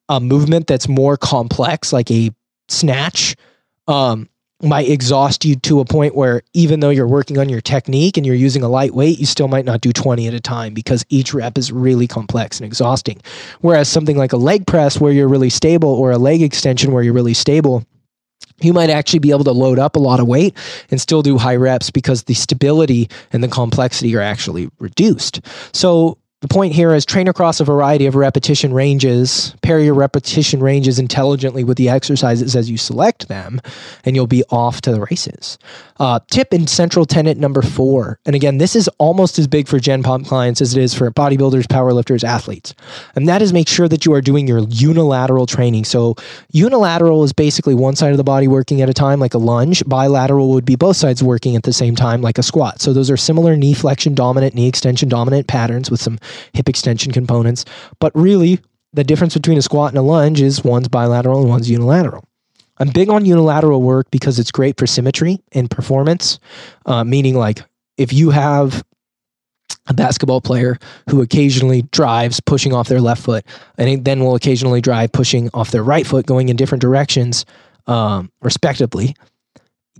a 0.07 0.21
movement 0.21 0.67
that's 0.67 0.87
more 0.87 1.17
complex, 1.17 1.91
like 1.91 2.09
a 2.09 2.31
snatch. 2.69 3.35
Um, 3.89 4.29
might 4.61 4.89
exhaust 4.89 5.45
you 5.45 5.55
to 5.55 5.79
a 5.79 5.85
point 5.85 6.15
where 6.15 6.41
even 6.53 6.79
though 6.79 6.89
you're 6.89 7.07
working 7.07 7.37
on 7.37 7.47
your 7.47 7.61
technique 7.61 8.17
and 8.17 8.25
you're 8.25 8.35
using 8.35 8.63
a 8.63 8.69
lightweight, 8.69 9.19
you 9.19 9.25
still 9.25 9.47
might 9.47 9.65
not 9.65 9.81
do 9.81 9.93
20 9.93 10.27
at 10.27 10.33
a 10.33 10.39
time 10.39 10.73
because 10.73 11.05
each 11.09 11.33
rep 11.33 11.57
is 11.57 11.71
really 11.71 12.07
complex 12.07 12.59
and 12.59 12.65
exhausting. 12.65 13.21
Whereas 13.61 13.87
something 13.87 14.17
like 14.17 14.33
a 14.33 14.37
leg 14.37 14.65
press 14.65 14.99
where 14.99 15.11
you're 15.11 15.27
really 15.27 15.51
stable 15.51 15.89
or 15.89 16.11
a 16.11 16.17
leg 16.17 16.41
extension 16.41 16.91
where 16.91 17.03
you're 17.03 17.13
really 17.13 17.35
stable, 17.35 17.85
you 18.61 18.73
might 18.73 18.89
actually 18.89 19.19
be 19.19 19.29
able 19.29 19.43
to 19.43 19.51
load 19.51 19.77
up 19.77 19.95
a 19.95 19.99
lot 19.99 20.19
of 20.19 20.27
weight 20.27 20.57
and 20.89 20.99
still 20.99 21.21
do 21.21 21.37
high 21.37 21.55
reps 21.55 21.91
because 21.91 22.23
the 22.23 22.33
stability 22.33 23.09
and 23.31 23.43
the 23.43 23.47
complexity 23.47 24.15
are 24.15 24.21
actually 24.21 24.69
reduced. 24.79 25.41
So 25.73 26.17
the 26.41 26.47
point 26.47 26.71
here 26.71 26.93
is 26.93 27.03
train 27.03 27.27
across 27.27 27.59
a 27.59 27.63
variety 27.63 28.05
of 28.05 28.13
repetition 28.13 28.71
ranges, 28.71 29.55
pair 29.63 29.79
your 29.79 29.95
repetition 29.95 30.59
ranges 30.59 30.99
intelligently 30.99 31.63
with 31.63 31.77
the 31.77 31.89
exercises 31.89 32.55
as 32.55 32.69
you 32.69 32.77
select 32.77 33.27
them, 33.27 33.59
and 34.05 34.15
you'll 34.15 34.27
be 34.27 34.43
off 34.51 34.79
to 34.81 34.91
the 34.91 35.01
races. 35.01 35.57
Uh, 35.99 36.19
tip 36.29 36.53
in 36.53 36.67
central 36.67 37.05
tenet 37.05 37.37
number 37.39 37.63
four. 37.63 38.19
And 38.27 38.35
again, 38.35 38.59
this 38.59 38.75
is 38.75 38.87
almost 38.99 39.39
as 39.39 39.47
big 39.47 39.67
for 39.67 39.79
Gen 39.79 40.03
Pop 40.03 40.25
clients 40.25 40.61
as 40.61 40.77
it 40.77 40.81
is 40.83 40.93
for 40.93 41.09
bodybuilders, 41.09 41.63
powerlifters, 41.63 42.23
athletes. 42.23 42.75
And 43.15 43.27
that 43.27 43.41
is 43.41 43.51
make 43.51 43.67
sure 43.67 43.87
that 43.87 44.05
you 44.05 44.13
are 44.13 44.21
doing 44.21 44.47
your 44.47 44.59
unilateral 44.59 45.47
training. 45.47 45.85
So, 45.85 46.17
unilateral 46.51 47.23
is 47.23 47.33
basically 47.33 47.73
one 47.73 47.95
side 47.95 48.11
of 48.11 48.17
the 48.17 48.23
body 48.23 48.47
working 48.47 48.83
at 48.83 48.89
a 48.89 48.93
time, 48.93 49.19
like 49.19 49.33
a 49.33 49.39
lunge. 49.39 49.83
Bilateral 49.87 50.51
would 50.51 50.65
be 50.65 50.75
both 50.75 50.97
sides 50.97 51.23
working 51.23 51.55
at 51.55 51.63
the 51.63 51.73
same 51.73 51.95
time, 51.95 52.21
like 52.21 52.37
a 52.37 52.43
squat. 52.43 52.79
So, 52.79 52.93
those 52.93 53.09
are 53.09 53.17
similar 53.17 53.57
knee 53.57 53.73
flexion 53.73 54.13
dominant, 54.13 54.53
knee 54.53 54.67
extension 54.67 55.09
dominant 55.09 55.47
patterns 55.47 55.89
with 55.89 55.99
some 55.99 56.19
hip 56.53 56.69
extension 56.69 57.11
components. 57.11 57.65
But 57.99 58.11
really, 58.15 58.59
the 58.93 59.03
difference 59.03 59.33
between 59.33 59.57
a 59.57 59.61
squat 59.61 59.91
and 59.91 59.97
a 59.97 60.01
lunge 60.01 60.41
is 60.41 60.63
one's 60.63 60.87
bilateral 60.87 61.41
and 61.41 61.49
one's 61.49 61.69
unilateral. 61.69 62.23
I'm 62.79 62.89
big 62.89 63.09
on 63.09 63.25
unilateral 63.25 63.81
work 63.81 64.09
because 64.11 64.39
it's 64.39 64.51
great 64.51 64.77
for 64.77 64.85
symmetry 64.85 65.39
and 65.51 65.69
performance, 65.69 66.39
uh, 66.85 67.03
meaning 67.03 67.35
like 67.35 67.63
if 67.97 68.13
you 68.13 68.29
have 68.29 68.83
a 69.87 69.93
basketball 69.93 70.41
player 70.41 70.77
who 71.09 71.21
occasionally 71.21 71.81
drives 71.91 72.39
pushing 72.39 72.73
off 72.73 72.87
their 72.87 73.01
left 73.01 73.23
foot 73.23 73.45
and 73.77 74.03
then 74.05 74.19
will 74.19 74.35
occasionally 74.35 74.81
drive 74.81 75.11
pushing 75.11 75.49
off 75.53 75.71
their 75.71 75.83
right 75.83 76.05
foot 76.05 76.25
going 76.25 76.49
in 76.49 76.55
different 76.55 76.81
directions 76.81 77.45
um, 77.87 78.31
respectively 78.41 79.15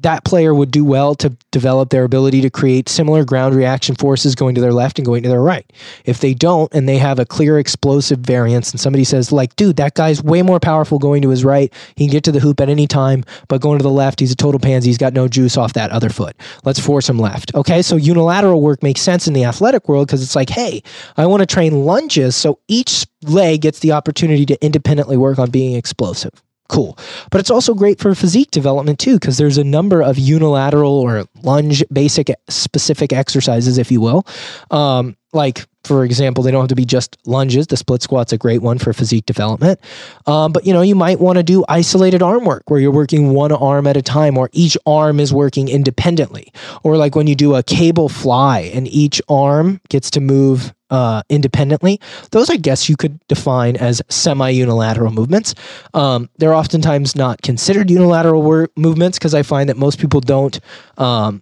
that 0.02 0.24
player 0.24 0.54
would 0.54 0.72
do 0.72 0.86
well 0.86 1.16
to 1.16 1.30
develop 1.52 1.90
their 1.90 2.04
ability 2.04 2.42
to 2.42 2.50
create 2.50 2.90
similar 2.90 3.26
ground 3.26 3.56
reaction 3.56 3.96
forces 3.96 4.36
going 4.36 4.56
to 4.56 4.62
their 4.62 4.74
left 4.74 5.00
and 5.00 5.06
going 5.06 5.24
to 5.24 5.30
their 5.30 5.42
right. 5.42 5.72
If 6.06 6.20
they 6.20 6.34
don't 6.34 6.74
and 6.74 6.88
they 6.88 6.98
have 6.98 7.20
a 7.20 7.26
clear 7.26 7.60
explosive 7.60 8.20
variance 8.20 8.72
and 8.72 8.80
somebody 8.80 9.04
says 9.04 9.32
like, 9.32 9.56
dude, 9.56 9.78
that 9.78 9.96
guy's 9.96 10.22
way 10.22 10.42
more 10.42 10.60
powerful 10.60 11.00
going 11.00 11.22
to 11.24 11.30
his 11.30 11.44
right. 11.44 11.74
He 11.96 12.06
can 12.06 12.12
get 12.12 12.24
to 12.26 12.32
the 12.32 12.40
hoop 12.40 12.62
at 12.62 12.70
any 12.70 12.88
time, 12.88 13.24
but 13.48 13.62
going 13.62 13.80
to 13.80 13.84
the 13.84 13.90
left, 13.90 14.20
he's 14.20 14.32
a 14.32 14.36
total 14.36 14.60
pansy. 14.60 14.90
He's 14.90 14.98
got 14.98 15.14
no 15.14 15.28
juice 15.28 15.58
off 15.58 15.74
that 15.74 15.92
other 15.92 16.10
foot. 16.10 16.36
Let's 16.64 16.80
force 16.80 17.10
him 17.10 17.20
left. 17.20 17.54
Okay. 17.56 17.82
So 17.82 17.96
unilateral 17.96 18.62
work 18.62 18.84
makes 18.84 19.02
sense 19.02 19.28
in 19.28 19.34
the 19.34 19.46
athletic 19.46 19.88
world 19.88 20.08
because 20.08 20.24
it's 20.24 20.36
like, 20.36 20.50
hey, 20.50 20.84
I 21.16 21.26
want 21.26 21.42
to 21.42 21.46
train 21.46 21.86
lunges. 21.86 22.36
So 22.36 22.60
each 22.68 23.06
leg 23.24 23.62
gets 23.62 23.80
the 23.80 23.92
opportunity 23.92 24.46
to 24.46 24.64
independently 24.64 25.18
work 25.18 25.40
on 25.40 25.50
being 25.50 25.76
explosive 25.76 26.44
cool. 26.68 26.98
But 27.32 27.40
it's 27.40 27.52
also 27.52 27.74
great 27.74 28.00
for 28.00 28.14
physique 28.16 28.52
development 28.52 29.00
too, 29.00 29.16
because 29.16 29.38
there's 29.38 29.58
a 29.58 29.64
number 29.64 30.02
of 30.02 30.18
unilateral 30.18 31.00
or 31.00 31.26
lunge 31.44 31.84
basic 31.92 32.32
specific 32.50 33.14
exercises, 33.14 33.78
if 33.78 33.92
you 33.92 34.02
will. 34.02 34.26
Um, 34.72 35.16
like, 35.34 35.66
for 35.84 36.04
example, 36.04 36.44
they 36.44 36.52
don't 36.52 36.62
have 36.62 36.70
to 36.70 36.76
be 36.76 36.86
just 36.86 37.18
lunges. 37.26 37.68
The 37.68 37.78
split 37.78 38.02
squat's 38.02 38.34
a 38.34 38.38
great 38.38 38.62
one 38.62 38.78
for 38.78 38.92
physique 38.94 39.26
development. 39.26 39.80
Um, 40.26 40.52
but 40.52 40.66
you 40.66 40.74
know, 40.74 40.82
you 40.82 40.96
might 40.96 41.20
want 41.20 41.38
to 41.38 41.44
do 41.44 41.64
isolated 41.70 42.22
arm 42.22 42.46
work 42.46 42.64
where 42.68 42.80
you're 42.80 42.92
working 42.92 43.34
one 43.34 43.52
arm 43.52 43.88
at 43.88 43.96
a 43.96 44.02
time, 44.02 44.38
or 44.38 44.50
each 44.52 44.78
arm 44.86 45.20
is 45.20 45.34
working 45.34 45.70
independently. 45.70 46.52
Or 46.84 46.98
like 46.98 47.16
when 47.16 47.28
you 47.28 47.36
do 47.36 47.56
a 47.56 47.64
cable 47.64 48.10
fly 48.10 48.72
and 48.74 48.88
each 48.88 49.22
arm 49.30 49.80
gets 49.90 50.10
to 50.12 50.22
move 50.22 50.74
uh, 50.90 51.24
independently. 51.30 52.00
Those, 52.32 52.50
I 52.50 52.58
guess, 52.58 52.90
you 52.90 52.96
could 52.96 53.20
define 53.28 53.76
as 53.78 54.02
semi 54.10 54.50
unilateral 54.50 55.12
movements. 55.12 55.56
Um, 55.94 56.30
they're 56.38 56.54
oftentimes 56.54 57.16
not 57.16 57.42
considered 57.42 57.90
unilateral 57.90 58.42
wor- 58.42 58.70
movements 58.76 59.18
because 59.18 59.34
I 59.34 59.44
find 59.44 59.70
that 59.70 59.78
most 59.78 60.00
people 60.00 60.22
don't. 60.22 60.60
Um, 60.98 61.42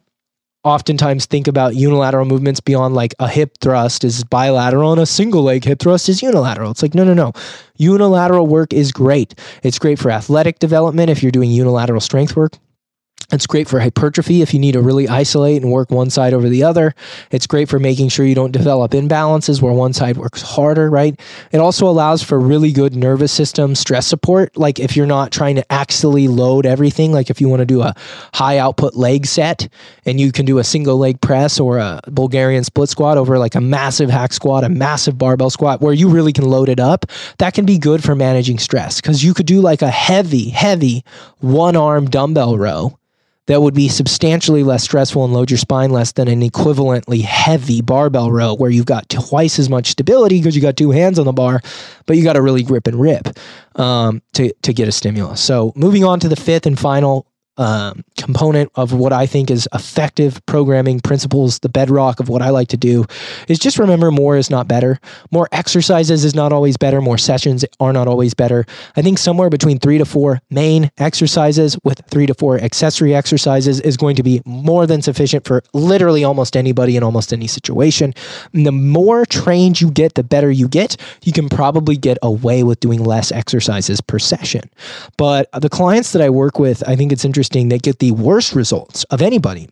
oftentimes 0.64 1.28
think 1.28 1.48
about 1.48 1.76
unilateral 1.76 2.26
movements 2.26 2.60
beyond 2.60 2.96
like 2.96 3.14
a 3.20 3.28
hip 3.28 3.56
thrust 3.62 4.04
is 4.04 4.24
bilateral 4.24 4.92
and 4.92 5.00
a 5.00 5.06
single 5.06 5.44
leg 5.44 5.64
hip 5.64 5.80
thrust 5.80 6.10
is 6.10 6.24
unilateral. 6.24 6.72
It's 6.72 6.82
like, 6.82 6.96
no, 6.96 7.04
no, 7.04 7.14
no. 7.14 7.34
Unilateral 7.78 8.48
work 8.48 8.74
is 8.74 8.92
great. 8.92 9.36
It's 9.62 9.78
great 9.78 10.00
for 10.00 10.10
athletic 10.10 10.58
development 10.58 11.12
if 11.12 11.22
you're 11.22 11.32
doing 11.32 11.52
unilateral 11.52 12.02
strength 12.02 12.36
work. 12.36 12.58
It's 13.32 13.48
great 13.48 13.68
for 13.68 13.80
hypertrophy 13.80 14.42
if 14.42 14.54
you 14.54 14.60
need 14.60 14.74
to 14.74 14.82
really 14.82 15.08
isolate 15.08 15.62
and 15.62 15.72
work 15.72 15.90
one 15.90 16.10
side 16.10 16.34
over 16.34 16.48
the 16.48 16.64
other. 16.64 16.94
It's 17.32 17.48
great 17.48 17.70
for 17.70 17.80
making 17.80 18.10
sure 18.10 18.26
you 18.26 18.36
don't 18.36 18.52
develop 18.52 18.92
imbalances 18.92 19.62
where 19.62 19.74
one 19.74 19.94
side 19.94 20.18
works 20.18 20.42
harder, 20.42 20.90
right? 20.90 21.20
It 21.52 21.58
also 21.58 21.88
allows 21.88 22.22
for 22.22 22.40
really 22.40 22.72
good 22.72 22.96
nervous 22.96 23.32
system 23.32 23.74
stress 23.74 24.06
support. 24.06 24.56
Like 24.58 24.80
if 24.80 24.96
you're 24.96 25.08
not 25.08 25.32
trying 25.32 25.56
to 25.56 25.66
axially 25.70 26.30
load 26.30 26.66
everything, 26.66 27.12
like 27.12 27.30
if 27.30 27.42
you 27.42 27.50
want 27.50 27.62
to 27.62 27.66
do 27.66 27.82
a 27.82 27.96
high 28.34 28.60
output 28.60 28.94
leg 28.96 29.26
set 29.26 29.68
and 30.06 30.20
you 30.20 30.32
can 30.32 30.46
do 30.46 30.60
a 30.60 30.64
single 30.64 30.98
leg 30.98 31.20
press 31.20 31.60
or 31.60 31.80
a 31.80 32.02
Bulgarian 32.10 32.64
split 32.64 32.90
squat 32.90 33.18
over 33.18 33.40
like 33.40 33.56
a 33.56 33.62
massive 33.62 34.10
hack 34.10 34.34
squat, 34.34 34.64
a 34.64 34.70
massive 34.70 35.18
barbell 35.18 35.50
squat 35.50 35.82
where 35.82 35.94
you 35.94 36.10
really 36.10 36.34
can 36.34 36.46
load 36.46 36.70
it 36.70 36.80
up, 36.80 37.06
that 37.40 37.54
can 37.54 37.66
be 37.66 37.80
good 37.80 38.04
for 38.04 38.16
managing 38.16 38.60
stress 38.60 39.02
because 39.02 39.24
you 39.24 39.34
could 39.34 39.48
do 39.48 39.62
like 39.62 39.82
a 39.82 39.90
heavy, 39.90 40.50
heavy 40.50 41.04
one 41.40 41.76
arm 41.76 42.08
dumbbell 42.10 42.58
row 42.58 42.98
that 43.48 43.62
would 43.62 43.74
be 43.74 43.88
substantially 43.88 44.64
less 44.64 44.84
stressful 44.84 45.24
and 45.24 45.34
load 45.34 45.52
your 45.52 45.58
spine 45.58 45.92
less 45.92 46.12
than 46.14 46.28
an 46.28 46.42
equivalently 46.42 47.22
heavy 47.22 47.82
barbell 47.82 48.32
row 48.32 48.56
where 48.56 48.72
you've 48.72 48.86
got 48.86 49.08
twice 49.10 49.60
as 49.60 49.70
much 49.70 49.88
stability 49.92 50.40
because 50.40 50.56
you 50.56 50.62
got 50.62 50.78
two 50.78 50.92
hands 50.92 51.20
on 51.20 51.26
the 51.26 51.34
bar, 51.34 51.62
but 52.06 52.18
you 52.18 52.24
got 52.24 52.34
to 52.34 52.42
really 52.42 52.64
grip 52.64 52.88
and 52.88 53.00
rip 53.00 53.28
um, 53.76 54.22
to, 54.34 54.52
to 54.64 54.74
get 54.74 54.88
a 54.88 54.92
stimulus. 54.92 55.42
So 55.42 55.74
moving 55.76 56.04
on 56.04 56.20
to 56.22 56.30
the 56.30 56.36
fifth 56.36 56.66
and 56.66 56.78
final 56.78 57.28
um, 57.58 58.04
component 58.18 58.72
of 58.76 58.94
what 58.94 59.14
I 59.14 59.26
think 59.26 59.50
is 59.50 59.68
effective 59.74 60.46
programming 60.46 61.00
principles, 61.00 61.60
the 61.60 61.70
bedrock 61.70 62.20
of 62.20 62.28
what 62.28 62.42
I 62.42 62.50
like 62.50 62.68
to 62.70 62.78
do, 62.78 63.06
is 63.48 63.60
just 63.60 63.80
remember 63.80 64.12
more 64.12 64.36
is 64.36 64.50
not 64.50 64.68
better. 64.68 65.00
More 65.32 65.48
exercises 65.52 66.26
is 66.26 66.36
not 66.36 66.52
always 66.52 66.76
better. 66.76 67.02
More 67.02 67.18
sessions 67.18 67.64
are 67.80 67.94
not 67.94 68.08
always 68.08 68.34
better. 68.34 68.66
I 68.98 69.02
think 69.02 69.18
somewhere 69.18 69.50
between 69.50 69.80
three 69.80 69.98
to 69.98 70.06
four 70.06 70.42
main 70.50 70.92
exercises 70.98 71.78
with 71.84 72.02
three 72.10 72.26
to 72.26 72.34
four 72.34 72.60
accessory 72.60 73.16
exercises 73.16 73.80
is 73.80 73.96
going 73.96 74.18
to 74.18 74.24
be 74.24 74.42
more 74.46 74.86
than 74.86 75.02
sufficient 75.02 75.46
for 75.46 75.64
literally 75.74 76.24
almost 76.24 76.58
anybody 76.58 76.98
in 76.98 77.04
almost 77.04 77.32
any 77.32 77.48
situation. 77.48 78.14
And 78.54 78.66
the 78.66 78.72
more 78.72 79.26
trained 79.26 79.80
you 79.80 79.92
get, 79.92 80.16
the 80.16 80.24
better 80.24 80.52
you 80.52 80.68
get. 80.68 80.98
You 81.24 81.32
can 81.32 81.48
probably 81.48 81.96
get 81.96 82.18
away 82.22 82.64
with 82.64 82.80
doing 82.82 83.04
less 83.04 83.32
exercises 83.32 84.02
per 84.02 84.20
session. 84.20 84.70
But 85.18 85.50
the 85.54 85.70
clients 85.70 86.12
that 86.12 86.22
I 86.22 86.30
work 86.30 86.60
with, 86.60 86.88
I 86.88 86.96
think 86.96 87.12
it's 87.12 87.24
interesting 87.24 87.45
interesting 87.46 87.70
that 87.70 87.84
get 87.84 88.00
the 88.00 88.12
worst 88.12 88.56
results 88.56 89.04
of 89.06 89.22
anybody 89.22 89.70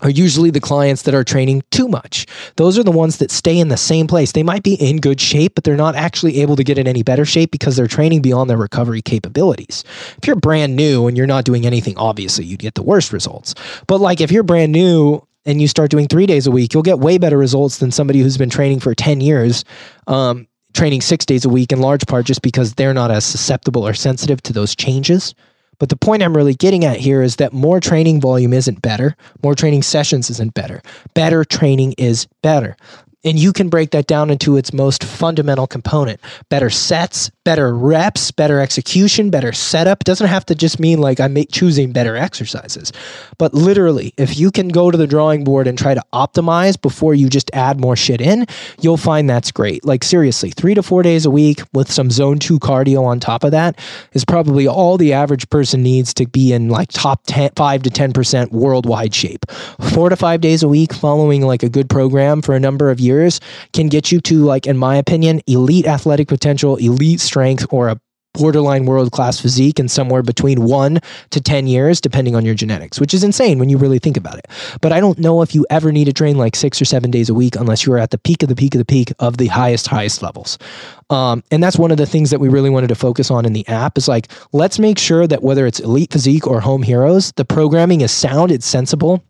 are 0.00 0.10
usually 0.10 0.50
the 0.50 0.60
clients 0.60 1.02
that 1.02 1.14
are 1.14 1.24
training 1.24 1.60
too 1.72 1.88
much. 1.88 2.24
Those 2.54 2.78
are 2.78 2.84
the 2.84 2.92
ones 2.92 3.18
that 3.18 3.32
stay 3.32 3.58
in 3.58 3.66
the 3.66 3.76
same 3.76 4.06
place. 4.06 4.30
They 4.30 4.44
might 4.44 4.62
be 4.62 4.74
in 4.74 4.98
good 4.98 5.20
shape, 5.20 5.56
but 5.56 5.64
they're 5.64 5.74
not 5.74 5.96
actually 5.96 6.40
able 6.40 6.54
to 6.54 6.62
get 6.62 6.78
in 6.78 6.86
any 6.86 7.02
better 7.02 7.24
shape 7.24 7.50
because 7.50 7.74
they're 7.74 7.88
training 7.88 8.22
beyond 8.22 8.48
their 8.48 8.56
recovery 8.56 9.02
capabilities. 9.02 9.82
If 10.18 10.28
you're 10.28 10.36
brand 10.36 10.76
new 10.76 11.08
and 11.08 11.16
you're 11.16 11.26
not 11.26 11.44
doing 11.44 11.66
anything, 11.66 11.98
obviously 11.98 12.44
you'd 12.44 12.60
get 12.60 12.76
the 12.76 12.84
worst 12.84 13.12
results. 13.12 13.56
But 13.88 14.00
like 14.00 14.20
if 14.20 14.30
you're 14.30 14.44
brand 14.44 14.70
new 14.70 15.20
and 15.44 15.60
you 15.60 15.66
start 15.66 15.90
doing 15.90 16.06
three 16.06 16.26
days 16.26 16.46
a 16.46 16.52
week, 16.52 16.74
you'll 16.74 16.84
get 16.84 17.00
way 17.00 17.18
better 17.18 17.38
results 17.38 17.78
than 17.78 17.90
somebody 17.90 18.20
who's 18.20 18.38
been 18.38 18.50
training 18.50 18.78
for 18.78 18.94
10 18.94 19.20
years. 19.20 19.64
Um, 20.06 20.46
training 20.74 21.00
six 21.00 21.26
days 21.26 21.44
a 21.44 21.48
week 21.48 21.72
in 21.72 21.80
large 21.80 22.06
part 22.06 22.24
just 22.24 22.42
because 22.42 22.74
they're 22.74 22.94
not 22.94 23.10
as 23.10 23.24
susceptible 23.24 23.84
or 23.84 23.94
sensitive 23.94 24.40
to 24.42 24.52
those 24.52 24.76
changes. 24.76 25.34
But 25.78 25.88
the 25.88 25.96
point 25.96 26.22
I'm 26.22 26.36
really 26.36 26.54
getting 26.54 26.84
at 26.84 26.98
here 26.98 27.22
is 27.22 27.36
that 27.36 27.52
more 27.52 27.80
training 27.80 28.20
volume 28.20 28.52
isn't 28.52 28.82
better. 28.82 29.16
More 29.42 29.54
training 29.54 29.82
sessions 29.82 30.30
isn't 30.30 30.54
better. 30.54 30.82
Better 31.14 31.44
training 31.44 31.94
is 31.98 32.26
better. 32.42 32.76
And 33.28 33.38
you 33.38 33.52
can 33.52 33.68
break 33.68 33.90
that 33.90 34.06
down 34.06 34.30
into 34.30 34.56
its 34.56 34.72
most 34.72 35.04
fundamental 35.04 35.66
component 35.66 36.18
better 36.48 36.70
sets, 36.70 37.30
better 37.44 37.76
reps, 37.76 38.30
better 38.30 38.58
execution, 38.58 39.28
better 39.28 39.52
setup. 39.52 40.00
It 40.00 40.04
doesn't 40.06 40.28
have 40.28 40.46
to 40.46 40.54
just 40.54 40.80
mean 40.80 40.98
like 40.98 41.20
I'm 41.20 41.36
choosing 41.52 41.92
better 41.92 42.16
exercises. 42.16 42.90
But 43.36 43.52
literally, 43.52 44.14
if 44.16 44.38
you 44.38 44.50
can 44.50 44.68
go 44.68 44.90
to 44.90 44.96
the 44.96 45.06
drawing 45.06 45.44
board 45.44 45.66
and 45.66 45.76
try 45.76 45.92
to 45.92 46.02
optimize 46.14 46.80
before 46.80 47.14
you 47.14 47.28
just 47.28 47.50
add 47.52 47.78
more 47.78 47.96
shit 47.96 48.22
in, 48.22 48.46
you'll 48.80 48.96
find 48.96 49.28
that's 49.28 49.52
great. 49.52 49.84
Like, 49.84 50.04
seriously, 50.04 50.48
three 50.48 50.72
to 50.72 50.82
four 50.82 51.02
days 51.02 51.26
a 51.26 51.30
week 51.30 51.60
with 51.74 51.92
some 51.92 52.10
zone 52.10 52.38
two 52.38 52.58
cardio 52.58 53.04
on 53.04 53.20
top 53.20 53.44
of 53.44 53.50
that 53.50 53.78
is 54.14 54.24
probably 54.24 54.66
all 54.66 54.96
the 54.96 55.12
average 55.12 55.50
person 55.50 55.82
needs 55.82 56.14
to 56.14 56.26
be 56.26 56.54
in 56.54 56.70
like 56.70 56.88
top 56.92 57.24
10, 57.26 57.50
5 57.56 57.82
to 57.82 57.90
10% 57.90 58.52
worldwide 58.52 59.14
shape. 59.14 59.44
Four 59.92 60.08
to 60.08 60.16
five 60.16 60.40
days 60.40 60.62
a 60.62 60.68
week 60.68 60.94
following 60.94 61.42
like 61.42 61.62
a 61.62 61.68
good 61.68 61.90
program 61.90 62.40
for 62.40 62.54
a 62.54 62.60
number 62.60 62.90
of 62.90 62.98
years 62.98 63.17
years 63.18 63.40
can 63.72 63.88
get 63.88 64.12
you 64.12 64.20
to, 64.22 64.44
like, 64.44 64.66
in 64.66 64.76
my 64.76 64.96
opinion, 64.96 65.40
elite 65.46 65.86
athletic 65.86 66.28
potential, 66.28 66.76
elite 66.76 67.20
strength, 67.20 67.66
or 67.70 67.88
a 67.88 68.00
borderline 68.34 68.84
world 68.84 69.10
class 69.10 69.40
physique 69.40 69.80
in 69.80 69.88
somewhere 69.88 70.22
between 70.22 70.62
one 70.62 71.00
to 71.30 71.40
10 71.40 71.66
years, 71.66 72.00
depending 72.00 72.36
on 72.36 72.44
your 72.44 72.54
genetics, 72.54 73.00
which 73.00 73.12
is 73.12 73.24
insane 73.24 73.58
when 73.58 73.68
you 73.68 73.76
really 73.76 73.98
think 73.98 74.16
about 74.16 74.38
it. 74.38 74.46
But 74.80 74.92
I 74.92 75.00
don't 75.00 75.18
know 75.18 75.42
if 75.42 75.54
you 75.54 75.66
ever 75.70 75.90
need 75.90 76.04
to 76.04 76.12
train 76.12 76.38
like 76.38 76.54
six 76.54 76.80
or 76.80 76.84
seven 76.84 77.10
days 77.10 77.28
a 77.28 77.34
week 77.34 77.56
unless 77.56 77.84
you 77.84 77.92
are 77.94 77.98
at 77.98 78.10
the 78.10 78.18
peak 78.18 78.42
of 78.44 78.48
the 78.48 78.54
peak 78.54 78.74
of 78.74 78.78
the 78.78 78.84
peak 78.84 79.12
of 79.18 79.38
the 79.38 79.48
highest, 79.48 79.88
highest 79.88 80.22
levels. 80.22 80.56
Um, 81.10 81.42
and 81.50 81.62
that's 81.62 81.78
one 81.78 81.90
of 81.90 81.96
the 81.96 82.06
things 82.06 82.30
that 82.30 82.38
we 82.38 82.48
really 82.48 82.70
wanted 82.70 82.88
to 82.88 82.94
focus 82.94 83.30
on 83.30 83.44
in 83.44 83.54
the 83.54 83.66
app 83.66 83.98
is 83.98 84.06
like, 84.06 84.28
let's 84.52 84.78
make 84.78 84.98
sure 84.98 85.26
that 85.26 85.42
whether 85.42 85.66
it's 85.66 85.80
elite 85.80 86.12
physique 86.12 86.46
or 86.46 86.60
home 86.60 86.82
heroes, 86.82 87.32
the 87.32 87.44
programming 87.44 88.02
is 88.02 88.12
sound, 88.12 88.52
it's 88.52 88.66
sensible, 88.66 89.24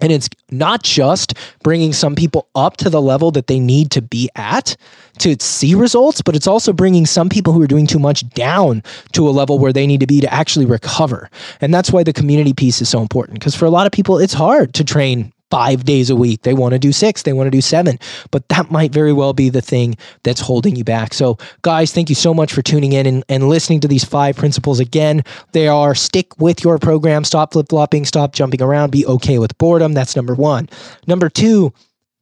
and 0.00 0.12
it's 0.12 0.28
not 0.50 0.82
just 0.82 1.34
bringing 1.62 1.92
some 1.92 2.14
people 2.14 2.48
up 2.54 2.76
to 2.78 2.90
the 2.90 3.02
level 3.02 3.30
that 3.32 3.46
they 3.46 3.58
need 3.58 3.90
to 3.92 4.02
be 4.02 4.30
at 4.36 4.76
to 5.18 5.36
see 5.40 5.74
results, 5.74 6.22
but 6.22 6.36
it's 6.36 6.46
also 6.46 6.72
bringing 6.72 7.06
some 7.06 7.28
people 7.28 7.52
who 7.52 7.60
are 7.62 7.66
doing 7.66 7.86
too 7.86 7.98
much 7.98 8.28
down 8.30 8.82
to 9.12 9.28
a 9.28 9.30
level 9.30 9.58
where 9.58 9.72
they 9.72 9.86
need 9.86 10.00
to 10.00 10.06
be 10.06 10.20
to 10.20 10.32
actually 10.32 10.66
recover. 10.66 11.28
And 11.60 11.74
that's 11.74 11.90
why 11.90 12.02
the 12.02 12.12
community 12.12 12.52
piece 12.52 12.80
is 12.80 12.88
so 12.88 13.00
important. 13.00 13.38
Because 13.38 13.54
for 13.54 13.64
a 13.64 13.70
lot 13.70 13.86
of 13.86 13.92
people, 13.92 14.18
it's 14.18 14.34
hard 14.34 14.74
to 14.74 14.84
train 14.84 15.32
five 15.50 15.84
days 15.84 16.10
a 16.10 16.16
week. 16.16 16.42
They 16.42 16.54
want 16.54 16.72
to 16.72 16.78
do 16.78 16.92
six, 16.92 17.22
they 17.22 17.32
want 17.32 17.46
to 17.46 17.50
do 17.50 17.60
seven, 17.60 17.98
but 18.30 18.48
that 18.48 18.70
might 18.70 18.92
very 18.92 19.12
well 19.12 19.32
be 19.32 19.48
the 19.48 19.60
thing 19.60 19.96
that's 20.22 20.40
holding 20.40 20.76
you 20.76 20.84
back. 20.84 21.14
So, 21.14 21.38
guys, 21.62 21.92
thank 21.92 22.08
you 22.08 22.14
so 22.14 22.34
much 22.34 22.52
for 22.52 22.62
tuning 22.62 22.92
in 22.92 23.06
and, 23.06 23.24
and 23.28 23.48
listening 23.48 23.80
to 23.80 23.88
these 23.88 24.04
five 24.04 24.36
principles 24.36 24.80
again. 24.80 25.22
They 25.52 25.68
are 25.68 25.94
stick 25.94 26.38
with 26.38 26.62
your 26.64 26.78
program, 26.78 27.24
stop 27.24 27.52
flip 27.52 27.68
flopping, 27.68 28.04
stop 28.04 28.32
jumping 28.32 28.62
around, 28.62 28.90
be 28.90 29.06
okay 29.06 29.38
with 29.38 29.56
boredom. 29.58 29.92
That's 29.94 30.16
number 30.16 30.34
one. 30.34 30.68
Number 31.06 31.28
two, 31.28 31.72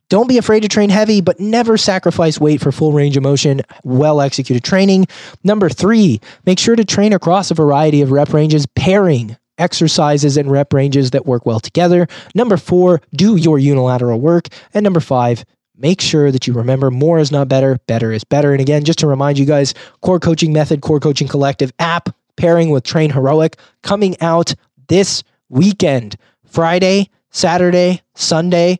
don't 0.08 0.28
be 0.28 0.38
afraid 0.38 0.60
to 0.60 0.68
train 0.68 0.90
heavy, 0.90 1.20
but 1.20 1.40
never 1.40 1.76
sacrifice 1.76 2.38
weight 2.38 2.60
for 2.60 2.70
full 2.70 2.92
range 2.92 3.16
of 3.16 3.24
motion, 3.24 3.62
well 3.82 4.20
executed 4.20 4.62
training. 4.62 5.06
Number 5.42 5.68
three, 5.68 6.20
make 6.44 6.60
sure 6.60 6.76
to 6.76 6.84
train 6.84 7.12
across 7.12 7.50
a 7.50 7.54
variety 7.54 8.02
of 8.02 8.12
rep 8.12 8.32
ranges, 8.32 8.66
pairing 8.66 9.36
exercises 9.58 10.36
and 10.36 10.50
rep 10.50 10.72
ranges 10.72 11.10
that 11.10 11.26
work 11.26 11.46
well 11.46 11.60
together. 11.60 12.06
Number 12.34 12.56
four, 12.56 13.00
do 13.14 13.36
your 13.36 13.58
unilateral 13.58 14.20
work. 14.20 14.48
And 14.74 14.84
number 14.84 15.00
five, 15.00 15.44
make 15.76 16.00
sure 16.00 16.30
that 16.30 16.46
you 16.46 16.52
remember 16.52 16.90
more 16.90 17.18
is 17.18 17.30
not 17.30 17.48
better, 17.48 17.78
better 17.86 18.12
is 18.12 18.24
better. 18.24 18.52
And 18.52 18.60
again, 18.60 18.84
just 18.84 18.98
to 19.00 19.06
remind 19.06 19.38
you 19.38 19.44
guys, 19.44 19.74
Core 20.00 20.20
Coaching 20.20 20.52
Method, 20.52 20.80
Core 20.80 21.00
Coaching 21.00 21.28
Collective 21.28 21.72
app 21.78 22.14
pairing 22.36 22.70
with 22.70 22.84
Train 22.84 23.10
Heroic 23.10 23.56
coming 23.82 24.20
out 24.20 24.54
this 24.88 25.22
weekend, 25.48 26.16
Friday, 26.44 27.10
Saturday, 27.30 28.02
Sunday. 28.14 28.78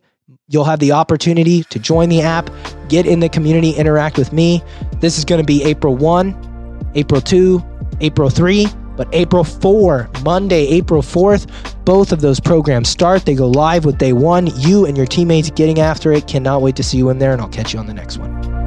You'll 0.49 0.65
have 0.65 0.79
the 0.79 0.93
opportunity 0.93 1.65
to 1.65 1.79
join 1.79 2.09
the 2.09 2.23
app, 2.23 2.51
get 2.89 3.07
in 3.07 3.21
the 3.21 3.29
community, 3.29 3.73
interact 3.73 4.17
with 4.17 4.33
me. 4.33 4.63
This 5.01 5.19
is 5.19 5.25
going 5.25 5.41
to 5.41 5.47
be 5.47 5.65
April 5.65 5.97
1, 5.97 6.93
April 6.95 7.21
2, 7.21 7.63
April 8.01 8.31
3 8.31 8.67
but 8.97 9.09
April 9.13 9.45
4, 9.45 10.11
Monday, 10.23 10.67
April 10.69 11.03
4th, 11.03 11.47
both 11.85 12.13
of 12.13 12.21
those 12.21 12.41
programs 12.41 12.89
start. 12.89 13.25
They 13.25 13.35
go 13.35 13.49
live 13.49 13.85
with 13.85 13.99
day 13.99 14.13
one. 14.13 14.49
You 14.59 14.87
and 14.87 14.97
your 14.97 15.07
teammates 15.07 15.51
getting 15.51 15.81
after 15.81 16.13
it. 16.13 16.27
Cannot 16.27 16.63
wait 16.63 16.77
to 16.77 16.83
see 16.83 16.99
you 16.99 17.11
in 17.11 17.19
there, 17.19 17.33
and 17.33 17.41
I'll 17.41 17.49
catch 17.49 17.73
you 17.73 17.79
on 17.79 17.87
the 17.87 17.95
next 17.95 18.19
one. 18.19 18.66